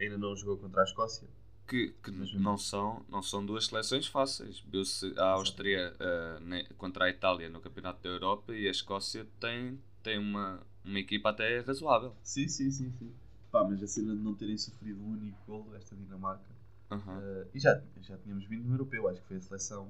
Ainda 0.00 0.16
não 0.16 0.34
jogou 0.36 0.56
contra 0.56 0.80
a 0.82 0.84
Escócia. 0.84 1.28
Que, 1.66 1.92
que 2.02 2.10
Mas- 2.10 2.32
não, 2.32 2.56
são, 2.56 3.04
não 3.10 3.22
são 3.22 3.44
duas 3.44 3.66
seleções 3.66 4.06
fáceis. 4.06 4.60
Viu-se 4.60 5.12
a 5.18 5.32
Áustria 5.32 5.94
eh, 6.00 6.38
ne- 6.40 6.64
contra 6.78 7.04
a 7.04 7.10
Itália 7.10 7.50
no 7.50 7.60
Campeonato 7.60 8.02
da 8.02 8.08
Europa 8.08 8.54
e 8.54 8.66
a 8.66 8.70
Escócia 8.70 9.26
tem, 9.38 9.78
tem 10.02 10.18
uma, 10.18 10.60
uma 10.82 10.98
equipa 10.98 11.28
até 11.28 11.60
razoável. 11.60 12.14
Sim, 12.22 12.48
sim, 12.48 12.70
sim, 12.70 12.90
sim. 12.98 13.12
Pá, 13.50 13.64
mas 13.64 13.82
a 13.82 13.86
cena 13.86 14.14
de 14.14 14.22
não 14.22 14.34
terem 14.34 14.56
sofrido 14.56 15.00
um 15.02 15.12
único 15.12 15.36
gol, 15.46 15.74
esta 15.76 15.94
Dinamarca. 15.94 16.44
Aham. 16.90 17.18
ah, 17.18 17.46
e 17.54 17.60
já, 17.60 17.82
já 18.00 18.16
tínhamos 18.18 18.46
vindo 18.46 18.64
no 18.64 18.74
europeu. 18.74 19.08
Acho 19.08 19.20
que 19.20 19.28
foi 19.28 19.36
a 19.36 19.40
seleção 19.40 19.88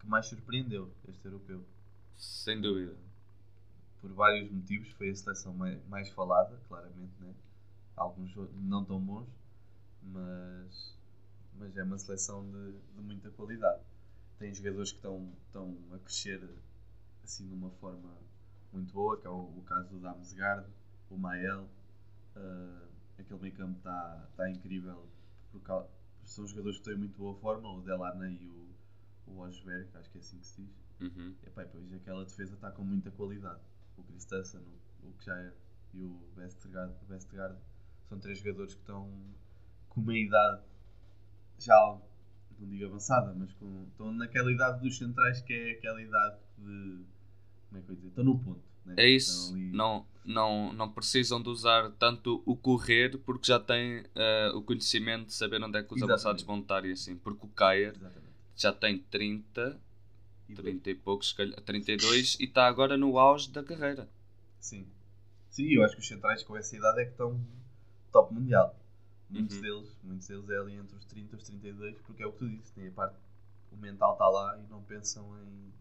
que 0.00 0.06
mais 0.08 0.26
surpreendeu 0.26 0.92
este 1.08 1.26
europeu. 1.26 1.64
Sem 2.16 2.60
dúvida. 2.60 2.94
por 4.00 4.12
vários 4.12 4.50
motivos, 4.50 4.90
foi 4.92 5.10
a 5.10 5.14
seleção 5.14 5.52
mais, 5.54 5.78
mais 5.88 6.08
falada, 6.10 6.56
claramente, 6.68 7.12
né? 7.20 7.34
Alguns 7.96 8.34
não 8.54 8.84
tão 8.84 9.00
bons, 9.00 9.28
mas, 10.02 10.96
mas 11.54 11.76
é 11.76 11.82
uma 11.84 11.98
seleção 11.98 12.44
de, 12.50 12.72
de 12.96 13.02
muita 13.02 13.30
qualidade. 13.30 13.82
Tem 14.38 14.54
jogadores 14.54 14.90
que 14.92 14.98
estão, 14.98 15.32
estão 15.46 15.76
a 15.94 15.98
crescer 15.98 16.42
assim 17.24 17.46
de 17.48 17.54
uma 17.54 17.70
forma 17.72 18.10
muito 18.72 18.92
boa, 18.92 19.18
que 19.20 19.26
é 19.26 19.30
o, 19.30 19.34
o 19.58 19.62
caso 19.66 19.88
do 19.90 20.00
Damsgaard, 20.00 20.66
o 21.10 21.16
Mael, 21.18 21.68
ah, 22.36 22.82
aquele 23.18 23.40
meio 23.40 23.54
campo 23.54 23.78
está 23.78 24.28
tá 24.36 24.50
incrível, 24.50 25.06
por 25.52 25.60
cau- 25.62 25.90
são 26.24 26.46
jogadores 26.46 26.78
que 26.78 26.84
têm 26.84 26.96
muito 26.96 27.16
boa 27.18 27.34
forma, 27.36 27.68
o 27.72 27.80
Delaney 27.82 28.38
e 28.42 28.48
o, 28.48 28.68
o 29.26 29.38
Osberg, 29.40 29.88
acho 29.94 30.10
que 30.10 30.18
é 30.18 30.20
assim 30.20 30.38
que 30.38 30.46
se 30.46 30.62
diz. 30.62 30.70
Uhum. 31.00 31.34
E 31.42 31.44
depois 31.44 31.92
aquela 31.94 32.24
defesa 32.24 32.54
está 32.54 32.70
com 32.70 32.84
muita 32.84 33.10
qualidade. 33.10 33.60
O 33.96 34.02
Christensen, 34.02 34.60
o, 34.60 35.08
o 35.08 35.12
Kjaer 35.18 35.54
e 35.94 36.02
o 36.02 36.20
Vestergaard, 36.36 36.94
Vestergaard 37.08 37.56
são 38.08 38.18
três 38.18 38.38
jogadores 38.38 38.74
que 38.74 38.80
estão 38.80 39.10
com 39.88 40.00
uma 40.00 40.16
idade 40.16 40.62
já, 41.58 41.98
não 42.58 42.68
digo 42.68 42.86
avançada, 42.86 43.34
mas 43.34 43.52
com, 43.54 43.86
estão 43.90 44.12
naquela 44.12 44.50
idade 44.52 44.80
dos 44.80 44.96
centrais 44.96 45.40
que 45.42 45.52
é 45.52 45.70
aquela 45.72 46.00
idade 46.02 46.36
de. 46.58 47.04
Como 47.68 47.78
é 47.78 47.82
que 47.82 47.88
eu 47.88 47.92
ia 47.92 47.96
dizer? 47.96 48.08
Estão 48.08 48.24
no 48.24 48.38
ponto. 48.38 48.60
Né? 48.84 48.94
É 48.98 49.08
isso. 49.08 49.52
Ali- 49.54 49.72
Não, 49.72 50.06
não, 50.24 50.72
não 50.72 50.90
precisam 50.90 51.42
de 51.42 51.48
usar 51.48 51.90
tanto 51.92 52.42
o 52.46 52.56
correr 52.56 53.18
porque 53.18 53.46
já 53.46 53.60
têm 53.60 54.04
eh, 54.14 54.50
o 54.54 54.62
conhecimento 54.62 55.26
de 55.26 55.34
saber 55.34 55.62
onde 55.62 55.78
é 55.78 55.82
que 55.82 55.92
os 55.92 55.98
Exatamente. 55.98 56.12
avançados 56.12 56.42
vão 56.42 56.60
estar 56.60 56.84
e 56.84 56.92
assim. 56.92 57.16
Porque 57.16 57.46
o 57.46 57.48
Kaier 57.50 57.94
Exatamente. 57.94 58.29
Já 58.62 58.72
tem 58.72 58.98
30, 58.98 59.80
E 60.48 60.54
30 60.54 60.90
e 60.90 60.94
poucos, 60.94 61.28
se 61.30 61.34
calhar, 61.34 61.60
32 61.62 62.36
e 62.40 62.44
está 62.44 62.66
agora 62.66 62.96
no 62.96 63.18
auge 63.18 63.50
da 63.50 63.62
carreira. 63.64 64.08
Sim. 64.60 64.86
Sim, 65.50 65.68
eu 65.74 65.82
acho 65.84 65.94
que 65.96 66.00
os 66.00 66.08
centrais 66.08 66.42
com 66.42 66.56
essa 66.56 66.76
idade 66.76 67.00
é 67.00 67.04
que 67.04 67.10
estão 67.12 67.40
top 68.12 68.32
mundial. 68.34 68.76
Muitos 69.28 69.56
Uhum. 69.56 69.62
deles, 69.62 69.96
muitos 70.02 70.28
deles 70.28 70.48
é 70.50 70.58
ali 70.58 70.74
entre 70.76 70.96
os 70.96 71.04
30 71.04 71.34
e 71.36 71.38
os 71.38 71.44
32, 71.44 71.98
porque 72.02 72.22
é 72.22 72.26
o 72.26 72.32
que 72.32 72.38
tu 72.40 72.48
disse, 72.48 72.72
tem 72.72 72.88
a 72.88 72.92
parte, 72.92 73.16
o 73.72 73.76
mental 73.76 74.12
está 74.14 74.28
lá 74.28 74.58
e 74.58 74.66
não 74.68 74.82
pensam 74.82 75.24
em 75.44 75.72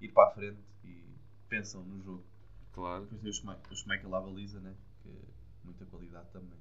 ir 0.00 0.08
para 0.12 0.28
a 0.28 0.32
frente 0.32 0.60
e 0.84 1.04
pensam 1.48 1.82
no 1.84 2.00
jogo. 2.02 2.24
Claro. 2.72 3.02
Depois 3.04 3.20
tem 3.20 3.30
o 3.30 3.34
Schmeichel, 3.34 3.64
o 3.70 3.76
Schmeichel 3.76 4.10
lá 4.10 4.20
baliza, 4.20 4.60
né? 4.60 4.74
que 5.02 5.08
é 5.08 5.22
muita 5.64 5.84
qualidade 5.86 6.28
também. 6.32 6.58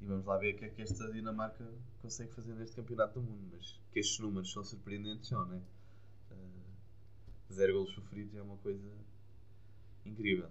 E 0.00 0.04
vamos 0.04 0.24
lá 0.26 0.36
ver 0.38 0.54
o 0.54 0.58
que 0.58 0.64
é 0.64 0.68
que 0.68 0.82
esta 0.82 1.10
Dinamarca 1.12 1.64
consegue 2.00 2.32
fazer 2.32 2.54
neste 2.54 2.76
campeonato 2.76 3.20
do 3.20 3.26
mundo, 3.26 3.48
mas 3.52 3.78
que 3.92 3.98
estes 3.98 4.18
números 4.20 4.52
são 4.52 4.62
surpreendentes, 4.64 5.28
são, 5.28 5.44
né? 5.46 5.60
Uh, 6.30 7.52
zero 7.52 7.72
golos 7.74 7.92
sofridos 7.94 8.34
é 8.36 8.42
uma 8.42 8.56
coisa 8.58 8.88
incrível. 10.06 10.48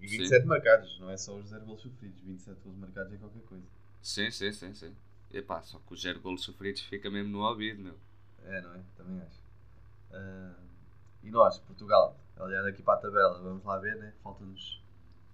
E 0.00 0.08
Sim. 0.08 0.18
27 0.18 0.46
marcados, 0.46 0.98
não 1.00 1.10
é 1.10 1.16
só 1.16 1.36
os 1.36 1.48
zero 1.48 1.64
golos 1.64 1.82
sofridos, 1.82 2.20
27 2.20 2.60
golos 2.62 2.78
marcados 2.78 3.12
é 3.12 3.16
qualquer 3.16 3.42
coisa. 3.42 3.64
Sim, 4.02 4.30
sim, 4.30 4.52
sim, 4.52 4.74
sim. 4.74 4.94
Epá, 5.32 5.62
só 5.62 5.78
que 5.78 5.92
os 5.94 6.00
zero 6.02 6.20
golos 6.20 6.42
sofridos 6.42 6.82
fica 6.82 7.10
mesmo 7.10 7.30
no 7.30 7.40
ouvido, 7.40 7.82
meu. 7.82 7.96
É, 8.44 8.60
não 8.60 8.74
é? 8.74 8.80
Também 8.96 9.20
acho. 9.20 9.40
Uh, 10.10 10.54
e 11.22 11.30
nós, 11.30 11.58
Portugal, 11.58 12.18
olhando 12.38 12.68
aqui 12.68 12.82
para 12.82 12.94
a 12.94 13.02
tabela, 13.02 13.38
vamos 13.40 13.64
lá 13.64 13.78
ver, 13.78 13.96
né? 13.96 14.12
Faltam-nos 14.22 14.82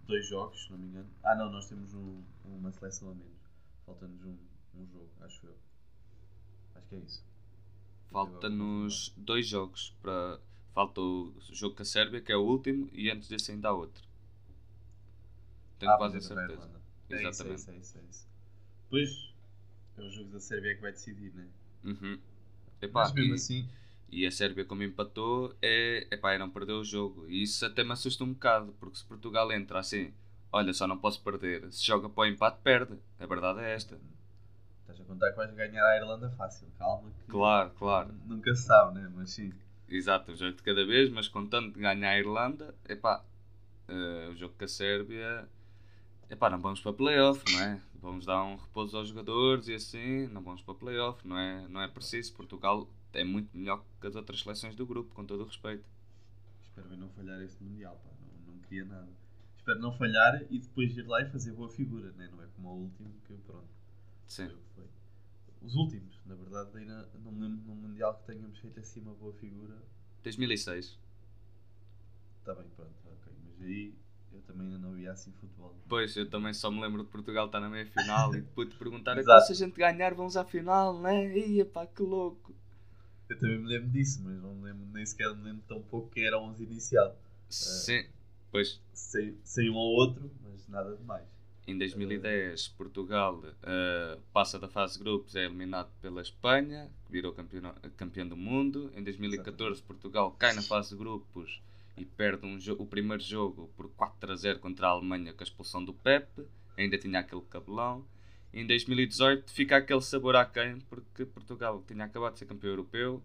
dois 0.07 0.27
jogos, 0.29 0.65
se 0.65 0.71
não 0.71 0.79
me 0.79 0.87
engano. 0.89 1.09
Ah, 1.23 1.35
não, 1.35 1.51
nós 1.51 1.69
temos 1.69 1.95
um- 1.95 2.23
uma 2.45 2.71
seleção 2.73 3.11
a 3.11 3.15
menos. 3.15 3.36
Falta-nos 3.87 4.23
um, 4.23 4.37
um 4.75 4.87
jogo, 4.87 5.11
acho 5.23 5.47
eu. 5.47 5.57
Acho 6.75 6.87
que 6.89 6.95
é 6.95 6.99
isso. 6.99 7.25
Falta-nos 8.11 9.13
dois 9.17 9.47
jogos 9.47 9.95
para. 10.03 10.41
Falta 10.75 11.01
o 11.01 11.33
jogo 11.53 11.75
com 11.77 11.83
a 11.83 11.87
Sérvia, 11.87 12.21
que 12.21 12.31
é 12.33 12.37
o 12.37 12.43
último, 12.45 12.91
e 12.93 13.11
antes 13.11 13.29
desse 13.29 13.51
ainda 13.53 13.69
há 13.69 13.73
outro. 13.73 14.03
Tenho 15.79 15.93
Ah, 15.93 15.97
quase 15.97 16.19
a 16.19 16.21
pois 16.21 16.31
é, 16.31 16.35
certeza. 16.35 16.69
É 17.11 17.23
isso, 17.29 17.47
é 17.47 17.55
Exatamente. 17.55 17.55
isso, 17.55 17.71
é 17.71 17.77
isso, 17.77 17.99
é 17.99 18.03
isso. 18.11 18.27
Depois 18.85 19.35
é 19.99 20.03
o 20.03 20.11
jogo 20.11 20.31
da 20.31 20.41
Sérvia 20.41 20.75
que 20.77 20.83
vai 20.83 20.93
decidir, 20.93 21.33
né? 21.35 21.49
Uhum. 21.85 22.19
Epá, 22.83 23.09
Mas 23.09 23.13
mesmo 23.13 23.35
e, 23.35 23.35
assim, 23.35 23.69
e 24.11 24.27
a 24.27 24.31
Sérvia, 24.31 24.65
como 24.65 24.83
empatou, 24.83 25.55
é, 25.63 26.07
epá, 26.11 26.33
é 26.35 26.39
não 26.39 26.51
perder 26.51 26.75
o 26.75 26.85
jogo. 26.85 27.29
E 27.29 27.43
isso 27.43 27.65
até 27.67 27.85
me 27.85 27.93
assusta 27.93 28.25
um 28.25 28.33
bocado, 28.33 28.75
porque 28.81 28.99
se 28.99 29.05
Portugal 29.05 29.51
entra 29.53 29.81
assim, 29.81 30.13
olha, 30.53 30.73
só 30.73 30.87
não 30.87 30.99
posso 30.99 31.23
perder, 31.23 31.71
se 31.73 31.85
joga 31.85 32.09
para 32.09 32.23
o 32.23 32.27
empate, 32.27 32.59
perde. 32.63 32.99
A 33.19 33.27
verdade 33.27 33.61
é 33.61 33.75
esta. 33.75 33.99
estás 34.81 35.01
a 35.01 35.05
contar 35.05 35.31
que 35.31 35.37
vais 35.37 35.55
ganhar 35.55 35.85
a 35.85 35.97
Irlanda 35.97 36.31
fácil. 36.31 36.69
Calma. 36.79 37.11
Que 37.11 37.31
Claro, 37.31 37.71
claro. 37.79 38.15
Nunca 38.27 38.55
se 38.55 38.63
sabe, 38.63 38.99
né? 38.99 39.11
Mas 39.15 39.31
sim. 39.31 39.53
Exato, 39.89 40.33
um 40.33 40.37
jogo 40.37 40.57
de 40.57 40.63
cada 40.63 40.85
vez, 40.85 41.11
mas 41.11 41.29
contando 41.29 41.73
de 41.73 41.81
ganhar 41.81 42.11
a 42.11 42.19
Irlanda, 42.19 42.75
epá, 42.89 43.25
eh, 43.89 44.29
o 44.33 44.37
jogo 44.37 44.55
com 44.59 44.65
a 44.65 44.69
Sérvia, 44.69 45.49
epá, 46.29 46.51
não 46.51 46.59
vamos 46.59 46.81
para 46.81 46.93
playoff, 46.93 47.43
não 47.53 47.63
é? 47.63 47.81
Vamos 47.95 48.27
dar 48.27 48.43
um 48.43 48.57
repouso 48.57 48.97
aos 48.97 49.09
jogadores 49.09 49.69
e 49.69 49.75
assim, 49.75 50.27
não 50.29 50.43
vamos 50.43 50.63
para 50.63 50.75
playoff, 50.75 51.27
não 51.27 51.39
é, 51.39 51.69
não 51.69 51.81
é 51.81 51.89
preciso. 51.89 52.33
Portugal 52.35 52.89
é 53.13 53.25
muito 53.25 53.57
melhor 53.57 53.83
que 54.01 54.07
as 54.07 54.17
outras 54.17 54.41
seleções 54.41 54.75
do 54.75 54.85
grupo, 54.85 55.15
com 55.15 55.25
todo 55.25 55.43
o 55.43 55.47
respeito. 55.47 55.85
Espero 56.63 56.89
bem 56.89 56.99
não 56.99 57.09
falhar 57.11 57.41
este 57.43 57.63
Mundial, 57.63 58.01
pá. 58.05 58.11
Não, 58.21 58.55
não 58.55 58.61
queria 58.63 58.85
nada. 58.85 59.09
Espero 59.67 59.81
não 59.81 59.91
falhar 59.91 60.45
e 60.49 60.61
depois 60.61 60.97
ir 60.97 61.03
lá 61.03 61.21
e 61.23 61.29
fazer 61.29 61.51
boa 61.51 61.69
figura, 61.69 62.13
né? 62.13 62.31
Não 62.31 62.41
é 62.41 62.47
como 62.55 62.69
o 62.69 62.83
último, 62.83 63.13
que 63.27 63.35
pronto. 63.35 63.67
Sim. 64.29 64.49
Foi. 64.77 64.85
Os 65.61 65.75
últimos, 65.75 66.21
na 66.25 66.37
verdade, 66.37 66.71
ainda 66.79 67.09
não 67.25 67.33
me 67.33 67.41
lembro 67.41 67.67
num 67.67 67.75
Mundial 67.75 68.15
que 68.15 68.33
tenhamos 68.33 68.57
feito 68.61 68.79
assim 68.79 69.01
uma 69.01 69.15
boa 69.15 69.33
figura. 69.33 69.75
2006. 70.23 70.97
Está 72.39 72.55
bem, 72.55 72.65
pronto, 72.77 72.93
ok. 73.07 73.33
Mas 73.45 73.67
aí 73.67 73.93
eu 74.33 74.41
também 74.43 74.69
ainda 74.69 74.79
não 74.79 74.93
via 74.93 75.11
assim 75.11 75.33
futebol. 75.33 75.75
Pois, 75.89 76.17
eu 76.17 76.31
também 76.31 76.55
só 76.55 76.71
me 76.71 76.81
lembro 76.81 77.03
de 77.03 77.11
Portugal 77.11 77.47
estar 77.47 77.59
na 77.59 77.69
meia 77.69 77.87
final 77.87 78.33
e 78.37 78.43
depois 78.43 78.69
te 78.69 78.77
perguntar, 78.77 79.19
então 79.19 79.41
se 79.41 79.51
a 79.51 79.57
gente 79.57 79.75
ganhar 79.77 80.15
vamos 80.15 80.37
à 80.37 80.45
final, 80.45 81.01
né? 81.01 81.37
Ia 81.37 81.67
pá, 81.67 81.85
que 81.89 82.05
louco. 82.05 82.55
Eu 83.29 83.37
também 83.37 83.59
me 83.59 83.67
lembro 83.67 83.89
disso, 83.89 84.23
mas 84.23 84.41
não 84.41 84.55
me 84.55 84.63
lembro, 84.63 84.87
nem 84.93 85.05
sequer 85.05 85.35
me 85.35 85.43
lembro 85.43 85.65
tão 85.67 85.83
pouco 85.83 86.09
que 86.11 86.21
era 86.21 86.39
11 86.39 86.63
inicial. 86.63 87.19
Sim, 87.49 88.07
pois, 88.57 88.81
Sei, 88.95 89.37
sei 89.45 89.69
um 89.69 89.75
ou 89.75 89.97
outro, 89.97 90.31
mas 90.43 90.67
nada 90.67 90.97
demais. 90.97 91.27
Em 91.67 91.77
2010, 91.77 92.69
Portugal 92.69 93.43
eh, 93.63 94.19
passa 94.33 94.59
da 94.59 94.67
fase 94.67 94.95
de 94.95 95.01
grupos, 95.01 95.37
é 95.37 95.45
eliminado 95.45 95.91
pela 96.01 96.23
Espanha, 96.23 96.91
que 97.05 97.13
virou 97.13 97.35
campeão, 97.35 97.75
campeão 97.99 98.27
do 98.27 98.37
mundo. 98.37 98.91
Em 98.95 99.05
2014, 99.05 99.83
Portugal 99.83 100.35
cai 100.39 100.55
na 100.55 100.63
fase 100.63 100.91
de 100.91 100.97
grupos 100.97 101.61
e 101.99 102.07
perde 102.07 102.47
um 102.47 102.57
o 102.79 102.87
primeiro 102.87 103.23
jogo 103.23 103.71
por 103.77 103.91
4 103.91 104.33
a 104.33 104.37
0 104.37 104.59
contra 104.59 104.87
a 104.87 104.91
Alemanha 104.91 105.35
com 105.35 105.43
a 105.43 105.45
expulsão 105.45 105.85
do 105.85 105.93
Pepe. 105.93 106.47
Ainda 106.79 106.97
tinha 106.97 107.21
aquele 107.21 107.43
cabelão. 107.43 108.07
Em 108.55 108.67
2018 108.67 109.53
fica 109.53 109.77
aquele 109.77 110.01
sabor 110.01 110.35
aquém 110.35 110.79
porque 110.89 111.27
Portugal 111.27 111.85
tinha 111.87 112.07
acabado 112.07 112.33
de 112.33 112.39
ser 112.39 112.47
campeão 112.47 112.71
europeu, 112.71 113.23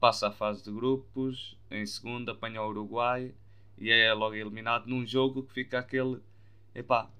passa 0.00 0.26
à 0.26 0.32
fase 0.32 0.64
de 0.64 0.72
grupos, 0.72 1.56
em 1.70 1.86
segundo 1.86 2.30
apanha 2.30 2.60
o 2.62 2.68
Uruguai 2.68 3.32
e 3.78 3.90
é 3.90 4.12
logo 4.14 4.34
eliminado 4.34 4.86
num 4.86 5.06
jogo 5.06 5.42
que 5.44 5.52
fica 5.52 5.78
aquele. 5.78 6.20
Epá, 6.74 7.10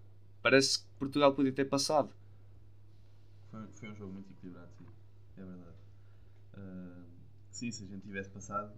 parece 0.43 0.81
que 0.81 0.87
Portugal 0.99 1.35
podia 1.35 1.53
ter 1.53 1.67
passado. 1.67 2.15
Foi, 3.51 3.67
foi 3.73 3.91
um 3.91 3.95
jogo 3.95 4.13
muito 4.15 4.31
equilibrado, 4.33 4.71
sim. 4.79 4.87
É 5.37 5.45
verdade. 5.45 5.77
Ah, 6.55 7.05
sim, 7.51 7.71
se 7.71 7.85
a 7.85 7.87
gente 7.87 8.03
tivesse 8.03 8.31
passado, 8.31 8.73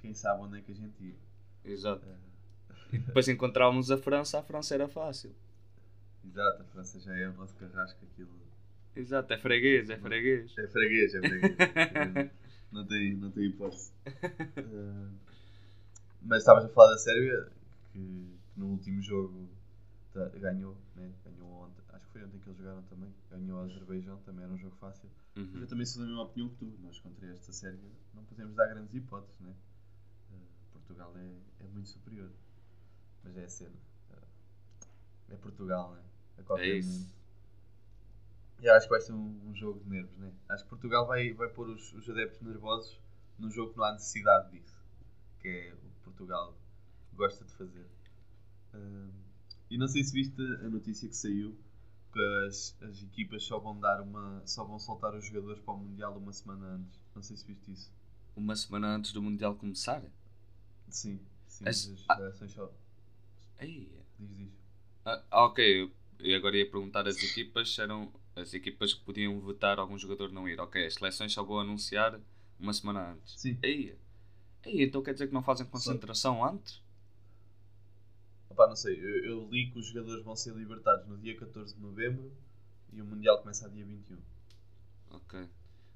quem 0.00 0.14
sabe 0.14 0.42
onde 0.42 0.58
é 0.58 0.62
que 0.62 0.72
a 0.72 0.74
gente 0.74 1.02
ia. 1.04 1.16
Exato. 1.64 2.02
Ah, 2.02 2.18
E 2.92 2.98
depois 2.98 3.28
encontrávamos 3.28 3.90
a 3.90 3.98
França, 3.98 4.38
a 4.38 4.42
França 4.42 4.74
era 4.74 4.88
fácil. 4.88 5.34
exato, 6.24 6.62
a 6.62 6.64
França 6.66 7.00
já 7.00 7.16
é 7.16 7.28
o 7.28 7.32
nosso 7.34 7.54
carrasco, 7.56 8.04
aquilo. 8.04 8.30
Exato, 8.94 9.32
é 9.32 9.38
freguês, 9.38 9.88
é 9.90 9.96
freguês. 9.98 10.58
É 10.58 10.66
freguês, 10.68 11.14
é 11.14 11.22
freguês. 11.22 11.56
não, 12.70 12.86
tem, 12.86 13.14
não 13.16 13.30
tem 13.30 13.44
hipótese. 13.46 13.92
Ah, 14.62 15.10
mas 16.22 16.38
estavas 16.40 16.64
a 16.64 16.68
falar 16.68 16.90
da 16.92 16.98
Sérvia, 16.98 17.50
que, 17.92 18.36
no 18.56 18.66
último 18.68 19.00
jogo 19.02 19.48
ganhou, 20.40 20.76
né? 20.96 21.12
ganhou 21.24 21.48
ontem. 21.64 21.80
Acho 21.90 22.06
que 22.06 22.12
foi 22.12 22.24
ontem 22.24 22.38
que 22.40 22.48
eles 22.48 22.58
jogaram 22.58 22.82
também. 22.84 23.14
Ganhou 23.30 23.60
a 23.60 23.64
Azerbaijão, 23.64 24.18
também 24.22 24.44
era 24.44 24.52
um 24.52 24.58
jogo 24.58 24.74
fácil. 24.76 25.08
Mas 25.36 25.46
Uhum. 25.54 25.60
eu 25.60 25.66
também 25.68 25.86
sou 25.86 26.02
da 26.02 26.08
mesma 26.08 26.22
opinião 26.24 26.48
que 26.50 26.56
tu. 26.56 26.64
Nós 26.82 26.98
contra 26.98 27.26
esta 27.28 27.52
Sérvia 27.52 27.88
não 28.14 28.24
podemos 28.24 28.54
dar 28.56 28.66
grandes 28.66 28.92
hipóteses, 28.94 29.38
né? 29.40 29.54
Uh, 30.32 30.38
Portugal 30.72 31.12
é, 31.16 31.64
é 31.64 31.68
muito 31.68 31.88
superior. 31.88 32.30
Mas 33.22 33.36
é 33.36 33.44
a 33.44 33.48
cena. 33.48 33.76
Uh, 34.10 34.86
é 35.30 35.36
Portugal, 35.36 35.94
né? 35.94 36.02
A 36.38 36.42
qualquer 36.42 36.66
É 36.66 36.78
isso. 36.78 36.90
momento. 36.90 37.18
E 38.60 38.66
eu 38.66 38.74
acho 38.74 38.86
que 38.86 38.90
vai 38.90 39.00
ser 39.00 39.12
um, 39.12 39.40
um 39.48 39.54
jogo 39.54 39.78
de 39.84 39.88
nervos, 39.90 40.16
né? 40.18 40.32
Acho 40.48 40.64
que 40.64 40.70
Portugal 40.70 41.06
vai, 41.06 41.32
vai 41.34 41.48
pôr 41.48 41.68
os, 41.68 41.92
os 41.92 42.10
adeptos 42.10 42.40
nervosos 42.42 42.98
num 43.38 43.50
jogo 43.52 43.70
que 43.70 43.78
não 43.78 43.84
há 43.84 43.92
necessidade 43.92 44.50
disso. 44.50 44.76
Que 45.38 45.48
é 45.48 45.74
Portugal 46.08 46.56
gosta 47.14 47.44
de 47.44 47.52
fazer. 47.52 47.86
Uh, 48.74 49.12
e 49.70 49.76
não 49.76 49.88
sei 49.88 50.02
se 50.04 50.12
viste 50.12 50.40
a 50.40 50.68
notícia 50.68 51.08
que 51.08 51.16
saiu 51.16 51.56
que 52.12 52.46
as, 52.46 52.76
as 52.80 53.02
equipas 53.02 53.44
só 53.44 53.58
vão 53.58 53.78
dar 53.78 54.00
uma. 54.00 54.42
só 54.46 54.64
vão 54.64 54.78
soltar 54.78 55.14
os 55.14 55.26
jogadores 55.26 55.60
para 55.62 55.74
o 55.74 55.78
Mundial 55.78 56.16
uma 56.16 56.32
semana 56.32 56.66
antes. 56.66 57.00
Não 57.14 57.22
sei 57.22 57.36
se 57.36 57.46
viste 57.46 57.72
isso. 57.72 57.92
Uma 58.36 58.56
semana 58.56 58.88
antes 58.94 59.12
do 59.12 59.20
Mundial 59.20 59.54
começar? 59.54 60.02
Sim, 60.88 61.20
sim, 61.46 61.68
As- 61.68 61.88
as 61.88 62.04
ah. 62.08 62.16
seleções 62.16 62.52
só. 62.52 62.72
Ei. 63.60 63.90
Diz, 64.18 64.36
diz. 64.36 64.52
Ah, 65.04 65.22
ah, 65.30 65.44
ok, 65.44 65.92
e 66.20 66.34
agora 66.34 66.56
ia 66.56 66.68
perguntar 66.70 67.06
as 67.06 67.22
equipas 67.22 67.78
eram 67.78 68.12
as 68.34 68.54
equipas 68.54 68.94
que 68.94 69.04
podiam 69.04 69.38
votar 69.40 69.78
algum 69.78 69.98
jogador 69.98 70.30
não 70.32 70.48
ir. 70.48 70.60
Ok, 70.60 70.84
as 70.86 70.94
seleções 70.94 71.32
só 71.32 71.42
vão 71.42 71.60
anunciar 71.60 72.20
uma 72.58 72.72
semana 72.72 73.12
antes. 73.12 73.40
Sim. 73.40 73.58
Ei. 73.62 73.96
Ei, 74.68 74.82
então 74.84 75.02
quer 75.02 75.14
dizer 75.14 75.26
que 75.28 75.34
não 75.34 75.42
fazem 75.42 75.66
concentração 75.66 76.44
antes? 76.44 76.80
Opá, 78.50 78.66
não 78.68 78.76
sei, 78.76 78.94
eu, 79.00 79.24
eu 79.24 79.48
li 79.50 79.70
que 79.70 79.78
os 79.78 79.86
jogadores 79.86 80.22
vão 80.22 80.36
ser 80.36 80.54
libertados 80.54 81.06
no 81.06 81.16
dia 81.16 81.34
14 81.36 81.74
de 81.74 81.80
novembro 81.80 82.30
e 82.92 83.00
o 83.00 83.04
Mundial 83.04 83.38
começa 83.40 83.66
a 83.66 83.68
dia 83.70 83.84
21. 83.84 84.18
Ok. 85.10 85.48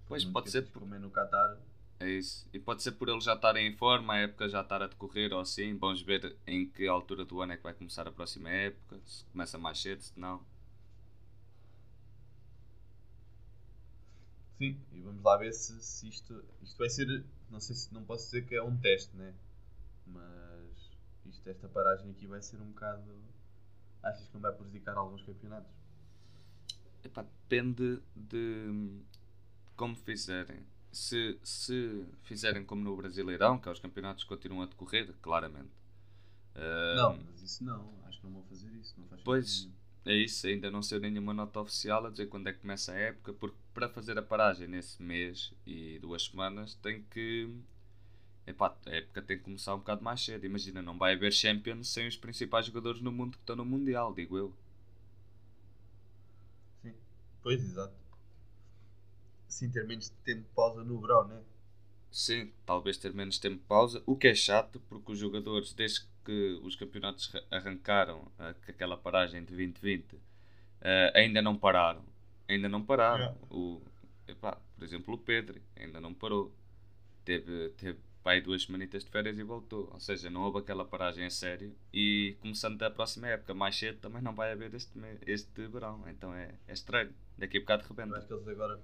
Pois 0.07 0.25
pode 0.25 0.51
ser 0.51 0.65
esqueças, 0.65 0.73
Como 0.73 0.95
é 0.95 0.99
no 0.99 1.11
Qatar. 1.11 1.59
É 2.01 2.09
isso. 2.11 2.47
E 2.53 2.59
pode 2.59 2.83
ser 2.83 2.93
por 2.93 3.09
eles 3.09 3.25
já 3.25 3.35
estarem 3.35 3.67
em 3.67 3.77
forma, 3.77 4.15
a 4.15 4.19
época 4.19 4.49
já 4.49 4.61
estar 4.61 4.83
a 4.83 4.87
decorrer 4.87 5.33
ou 5.33 5.41
assim. 5.41 5.77
Vamos 5.77 6.03
ver 6.03 6.37
em 6.47 6.67
que 6.69 6.87
altura 6.87 7.25
do 7.25 7.41
ano 7.41 7.53
é 7.53 7.57
que 7.57 7.63
vai 7.63 7.75
começar 7.75 8.07
a 8.09 8.13
próxima 8.13 8.51
época. 8.51 9.01
Se 9.07 9.25
começa 9.27 9.59
mais 9.59 9.81
cedo, 9.81 10.01
se 10.03 10.19
não. 10.19 10.43
Sim, 14.59 14.79
e 14.93 15.01
vamos 15.01 15.23
lá 15.23 15.37
ver 15.37 15.53
se, 15.53 15.83
se 15.83 16.09
isto, 16.09 16.43
isto 16.63 16.79
vai 16.79 16.89
ser. 16.89 17.25
Não 17.53 17.61
sei 17.61 17.77
se 17.77 17.93
não 17.93 18.03
posso 18.03 18.25
dizer 18.25 18.47
que 18.47 18.55
é 18.55 18.63
um 18.63 18.75
teste, 18.79 19.15
né? 19.15 19.35
Mas 20.07 20.91
isto, 21.27 21.47
esta 21.49 21.69
paragem 21.69 22.11
aqui 22.11 22.27
vai 22.27 22.41
ser 22.41 22.57
um 22.57 22.71
bocado. 22.71 23.05
Achas 24.03 24.27
que 24.27 24.35
não 24.35 24.41
vai 24.41 24.53
prejudicar 24.53 24.97
alguns 24.97 25.23
campeonatos? 25.23 25.71
Epá, 27.05 27.23
depende 27.23 28.03
de 28.17 29.03
como 29.77 29.95
fizerem. 29.95 30.67
Se, 30.91 31.39
se 31.43 32.07
fizerem 32.23 32.65
como 32.65 32.83
no 32.83 32.97
Brasileirão, 32.97 33.59
que 33.59 33.69
é 33.69 33.73
os 33.73 33.79
campeonatos 33.81 34.25
que 34.25 34.29
continuam 34.31 34.63
a 34.63 34.67
decorrer, 34.67 35.13
claramente. 35.21 35.71
Não, 36.97 37.17
mas 37.19 37.43
isso 37.43 37.63
não. 37.65 37.95
Acho 38.07 38.19
que 38.19 38.27
não 38.27 38.33
vão 38.33 38.43
fazer 38.45 38.71
isso. 38.73 38.95
Não 38.99 39.07
faz 39.09 39.21
sentido 39.21 39.25
Pois. 39.25 39.65
nenhum. 39.65 39.82
É 40.05 40.15
isso, 40.15 40.47
ainda 40.47 40.71
não 40.71 40.83
saiu 40.83 41.01
nenhuma 41.01 41.33
nota 41.35 41.61
oficial 41.61 42.07
a 42.07 42.11
dizer 42.11 42.27
quando 42.29 42.49
é 42.49 42.53
que 42.53 42.61
começa 42.61 42.93
a 42.93 42.97
época, 42.97 43.33
porque 43.35 43.57
para 43.75 43.89
fazer 43.89 44.17
a 44.19 44.23
paragem 44.23 44.67
nesse 44.69 45.03
mês 45.03 45.53
e 45.67 45.99
duas 46.01 46.25
semanas 46.25 46.75
tem 46.77 47.03
que. 47.11 47.49
Epá, 48.47 48.77
a 48.87 48.91
época 48.91 49.23
tem 49.23 49.39
que 49.39 49.45
começar 49.45 49.75
um 49.75 49.79
bocado 49.79 50.03
mais 50.05 50.25
cedo. 50.25 50.47
Imagina, 50.47 50.83
não 50.83 50.99
vai 50.99 51.15
haver 51.15 51.33
Champions 51.33 51.89
sem 51.89 52.07
os 52.09 52.17
principais 52.17 52.67
jogadores 52.67 53.01
no 53.01 53.13
mundo 53.13 53.33
que 53.37 53.43
estão 53.43 53.57
no 53.57 53.65
Mundial, 53.65 54.15
digo 54.15 54.39
eu. 54.39 54.55
Sim. 56.83 56.95
Pois, 57.43 57.61
exato. 57.63 57.95
Sim, 59.47 59.71
ter 59.71 59.87
menos 59.87 60.09
tempo 60.25 60.43
de 60.43 60.49
pausa 60.49 60.83
no 60.83 61.01
verão, 61.01 61.29
né? 61.29 61.41
Sim, 62.13 62.53
talvez 62.65 62.97
ter 62.97 63.13
menos 63.13 63.39
tempo 63.39 63.57
de 63.57 63.65
pausa, 63.65 64.03
o 64.07 64.17
que 64.17 64.29
é 64.29 64.35
chato, 64.35 64.81
porque 64.89 65.13
os 65.13 65.19
jogadores, 65.19 65.73
desde 65.73 66.03
que 66.03 66.07
os 66.63 66.77
campeonatos 66.77 67.29
ra- 67.29 67.43
arrancaram 67.51 68.25
com 68.37 68.71
aquela 68.71 68.97
paragem 68.97 69.41
de 69.41 69.47
2020, 69.49 70.21
ah, 70.81 71.13
ainda 71.15 71.41
não 71.43 71.57
pararam. 71.57 72.05
Ainda 72.49 72.69
não 72.69 72.85
pararam. 72.85 73.25
Yeah. 73.25 73.39
O, 73.51 73.83
epá, 74.29 74.57
por 74.77 74.85
exemplo, 74.85 75.15
o 75.15 75.19
Pedro 75.19 75.61
ainda 75.77 76.01
não 76.01 76.13
parou. 76.15 76.53
Teve, 77.25 77.71
teve 77.71 77.99
pai 78.23 78.41
duas 78.41 78.63
semanitas 78.65 79.05
de 79.05 79.11
férias 79.11 79.39
e 79.39 79.43
voltou. 79.43 79.89
Ou 79.93 80.01
seja, 80.01 80.31
não 80.31 80.43
houve 80.43 80.59
aquela 80.59 80.85
paragem 80.85 81.25
a 81.25 81.31
sério. 81.31 81.75
E 81.93 82.37
começando 82.41 82.83
a 82.83 82.91
próxima 82.91 83.29
época, 83.29 83.55
mais 83.55 83.77
cedo, 83.77 83.99
também 84.01 84.23
não 84.23 84.35
vai 84.35 84.53
haver 84.53 84.75
este, 84.75 84.99
este 85.27 85.67
verão. 85.69 86.03
Então 86.09 86.35
é, 86.35 86.55
é 86.67 86.73
estranho. 86.73 87.13
Daqui 87.39 87.59
a 87.59 87.61
bocado 87.61 87.85
rebenta. 87.89 88.19
acho 88.19 88.27
que 88.27 88.33
eles 88.35 88.49
agora 88.49 88.81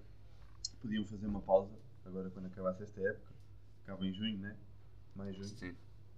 podiam 0.81 1.05
fazer 1.05 1.27
uma 1.27 1.41
pausa 1.41 1.75
agora 2.07 2.31
quando 2.31 2.47
acabasse 2.47 2.83
esta 2.83 3.01
época, 3.01 3.33
acaba 3.85 4.07
em 4.07 4.13
junho, 4.13 4.39
né? 4.39 4.57
Mais 5.15 5.37
junho. 5.37 5.49
Sim. 5.49 5.75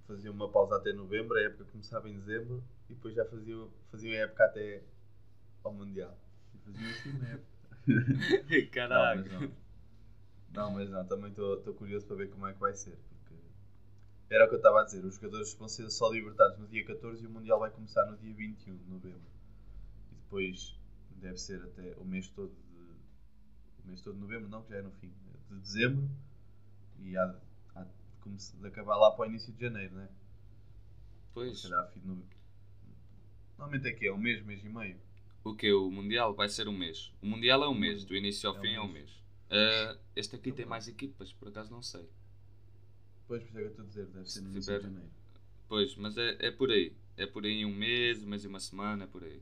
Fazia 0.06 0.30
uma 0.30 0.48
pausa 0.48 0.76
até 0.76 0.92
novembro, 0.92 1.36
a 1.36 1.42
época 1.42 1.64
começava 1.66 2.08
em 2.08 2.18
dezembro 2.18 2.62
e 2.88 2.94
depois 2.94 3.14
já 3.14 3.24
fazia, 3.24 3.56
fazia 3.90 4.12
a 4.12 4.22
época 4.24 4.44
até 4.44 4.82
ao 5.62 5.72
Mundial. 5.72 6.18
E 6.54 6.58
fazia 6.58 6.90
assim 6.90 7.10
uma 7.10 7.28
época. 7.28 7.50
Não, 7.86 8.70
Caraca. 8.70 9.16
mas 9.16 9.32
não. 9.32 9.52
Não, 10.52 10.70
mas 10.72 10.90
não, 10.90 11.04
também 11.06 11.30
estou 11.30 11.74
curioso 11.74 12.06
para 12.06 12.16
ver 12.16 12.30
como 12.30 12.46
é 12.46 12.52
que 12.52 12.58
vai 12.58 12.74
ser. 12.74 12.98
Porque 13.08 13.34
era 14.28 14.44
o 14.44 14.48
que 14.48 14.54
eu 14.54 14.58
estava 14.58 14.80
a 14.80 14.84
dizer, 14.84 15.04
os 15.04 15.14
jogadores 15.14 15.54
vão 15.54 15.68
ser 15.68 15.88
só 15.90 16.10
libertados 16.10 16.58
no 16.58 16.66
dia 16.66 16.84
14 16.84 17.22
e 17.22 17.26
o 17.26 17.30
Mundial 17.30 17.60
vai 17.60 17.70
começar 17.70 18.04
no 18.06 18.16
dia 18.18 18.34
21 18.34 18.76
de 18.76 18.84
novembro. 18.90 19.30
E 20.10 20.14
depois 20.16 20.76
deve 21.16 21.38
ser 21.38 21.62
até 21.62 21.94
o 21.96 22.04
mês 22.04 22.28
todo 22.28 22.52
de. 22.52 22.80
O 23.84 23.86
mês 23.86 24.00
todo 24.00 24.14
de 24.14 24.20
novembro, 24.20 24.48
não, 24.48 24.62
que 24.62 24.70
já 24.70 24.78
é 24.78 24.82
no 24.82 24.90
fim. 24.92 25.12
De 25.48 25.58
dezembro 25.60 26.08
e 26.98 27.16
há, 27.16 27.34
de- 28.28 28.35
há 28.35 28.37
de, 28.37 28.56
de 28.61 28.66
acabar 28.66 28.96
lá 28.96 29.11
para 29.12 29.22
o 29.22 29.28
início 29.28 29.52
de 29.52 29.61
janeiro, 29.61 29.94
né? 29.94 30.09
Pois. 31.33 31.61
Se 31.61 31.68
calhar, 31.68 31.90
fim 31.92 32.00
de 32.00 32.06
novembro. 32.09 32.37
Normalmente 33.59 33.88
é 33.88 33.92
que 33.92 34.06
é 34.06 34.12
um 34.12 34.18
mês, 34.18 34.44
mês 34.44 34.64
e 34.64 34.68
meio. 34.68 34.96
O 35.44 35.54
que? 35.54 35.72
O 35.72 35.90
Mundial 35.90 36.35
vai 36.35 36.48
ser 36.48 36.68
um 36.68 36.76
mês. 36.76 37.12
O 37.22 37.26
Mundial 37.26 37.62
é 37.64 37.68
um 37.68 37.74
mês, 37.74 38.04
do 38.04 38.14
início 38.14 38.48
ao 38.48 38.56
É 38.56 38.59
um 38.59 38.62
fim 38.62 38.74
é 38.74 38.80
um 38.80 38.88
mês. 38.88 39.04
mês. 39.11 39.20
Ah, 39.50 39.98
este 40.14 40.37
aqui 40.37 40.52
tem 40.52 40.66
mais 40.66 40.87
equipas, 40.88 41.33
por 41.33 41.48
acaso 41.48 41.70
não 41.70 41.83
sei. 41.83 42.09
Depois, 43.22 43.42
por 43.44 43.48
isso 43.48 43.59
é 43.59 43.61
que 43.61 43.66
eu 43.66 43.70
estou 43.70 43.85
a 43.85 43.88
dizer, 43.88 44.06
deve 44.06 44.30
ser 44.30 44.40
no 44.42 44.50
início 44.50 44.61
de 44.72 44.78
tiver- 44.78 44.83
janeiro. 44.90 45.11
Pois, 45.68 45.94
mas 45.96 46.16
é, 46.18 46.37
é 46.40 46.50
por 46.50 46.70
aí. 46.70 46.92
É 47.16 47.26
por 47.26 47.44
aí 47.44 47.64
um 47.64 47.74
mês, 47.74 48.22
um 48.22 48.26
mês 48.26 48.44
e 48.44 48.48
uma 48.48 48.61
semana, 48.61 49.04
é 49.04 49.06
por 49.06 49.22
aí. 49.22 49.40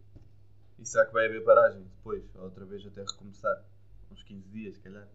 E 0.79 0.85
será 0.87 1.07
que 1.07 1.13
vai 1.13 1.27
haver 1.27 1.43
paragem 1.45 1.83
depois? 1.83 2.23
Ou 2.37 2.43
outra 2.45 2.65
vez 2.65 2.85
até 2.87 3.03
recomeçar? 3.03 3.65
Uns 4.11 4.23
15 4.23 4.49
dias, 4.51 4.75
se 4.75 4.81
calhar. 4.81 5.09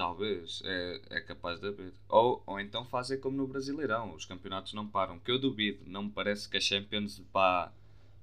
Talvez, 0.00 0.62
é, 0.64 1.00
é 1.10 1.20
capaz 1.20 1.60
de 1.60 1.68
haver. 1.68 1.92
Ou, 2.08 2.42
ou 2.46 2.58
então 2.58 2.86
fazem 2.86 3.20
como 3.20 3.36
no 3.36 3.46
Brasileirão, 3.46 4.14
os 4.14 4.24
campeonatos 4.24 4.72
não 4.72 4.88
param. 4.88 5.18
Que 5.18 5.30
eu 5.30 5.38
duvido, 5.38 5.84
não 5.86 6.04
me 6.04 6.10
parece 6.10 6.48
que 6.48 6.56
a 6.56 6.60
Champions 6.60 7.18
vá. 7.30 7.70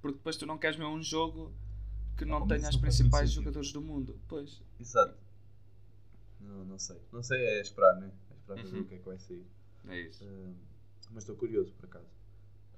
Porque 0.02 0.18
depois 0.18 0.36
tu 0.38 0.48
não 0.48 0.58
queres 0.58 0.76
ver 0.76 0.86
um 0.86 1.04
jogo 1.04 1.54
que 2.18 2.26
não 2.26 2.40
mas 2.40 2.48
tenha 2.48 2.70
os 2.70 2.76
não 2.76 2.82
faz 2.82 2.98
principais 2.98 3.30
jogadores 3.32 3.72
do 3.72 3.80
mundo. 3.80 4.20
Pois. 4.28 4.60
Exato. 4.80 5.16
Não, 6.42 6.66
não 6.66 6.80
sei. 6.80 6.98
Não 7.14 7.22
sei, 7.22 7.46
é 7.46 7.62
esperar, 7.62 7.96
né? 7.98 8.12
É 8.32 8.34
esperar 8.34 8.60
para 8.60 8.70
ver 8.70 8.76
Uhum. 8.78 8.82
o 8.82 8.88
que 8.88 8.96
é 8.96 8.98
que 8.98 9.06
vai 9.06 9.20
sair. 9.20 9.46
É 9.88 10.00
isso. 10.00 10.24
Ahm, 10.24 10.56
mas 11.12 11.24
estou 11.26 11.36
curioso, 11.36 11.72
por 11.74 11.86
acaso. 11.86 12.08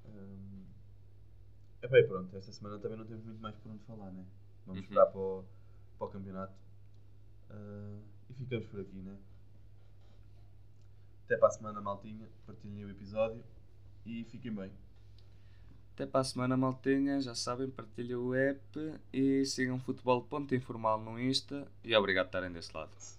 Um, 0.07 0.63
é 1.83 1.87
bem, 1.87 2.05
pronto. 2.05 2.35
Esta 2.35 2.51
semana 2.51 2.77
também 2.79 2.97
não 2.97 3.05
temos 3.05 3.23
muito 3.23 3.39
mais 3.39 3.55
por 3.55 3.71
onde 3.71 3.81
falar, 3.85 4.11
né? 4.11 4.25
Vamos 4.65 4.81
Uhum. 4.81 4.83
esperar 4.89 5.05
para 5.05 5.19
o, 5.21 5.45
para 5.97 6.07
o 6.07 6.09
campeonato. 6.09 6.53
Ah, 7.49 7.97
e 8.29 8.33
ficamos 8.33 8.67
por 8.67 8.81
aqui, 8.81 8.97
né? 8.97 9.17
Até 11.25 11.37
para 11.37 11.47
a 11.47 11.51
semana, 11.51 11.81
maltinha. 11.81 12.27
Partilhem 12.45 12.85
o 12.85 12.89
episódio 12.89 13.43
e 14.05 14.23
fiquem 14.25 14.51
bem. 14.51 14.71
Até 15.93 16.05
para 16.05 16.21
a 16.21 16.23
semana, 16.23 16.57
maltinha. 16.57 17.21
Já 17.21 17.35
sabem, 17.35 17.69
partilhem 17.69 18.15
o 18.15 18.33
app 18.33 18.93
e 19.13 19.45
sigam 19.45 19.79
Futebol 19.79 20.23
Ponto 20.23 20.55
Informal 20.55 20.99
no 20.99 21.19
Insta. 21.19 21.67
E 21.83 21.95
obrigado 21.95 22.25
por 22.25 22.37
estarem 22.37 22.51
desse 22.51 22.75
lado. 22.75 23.18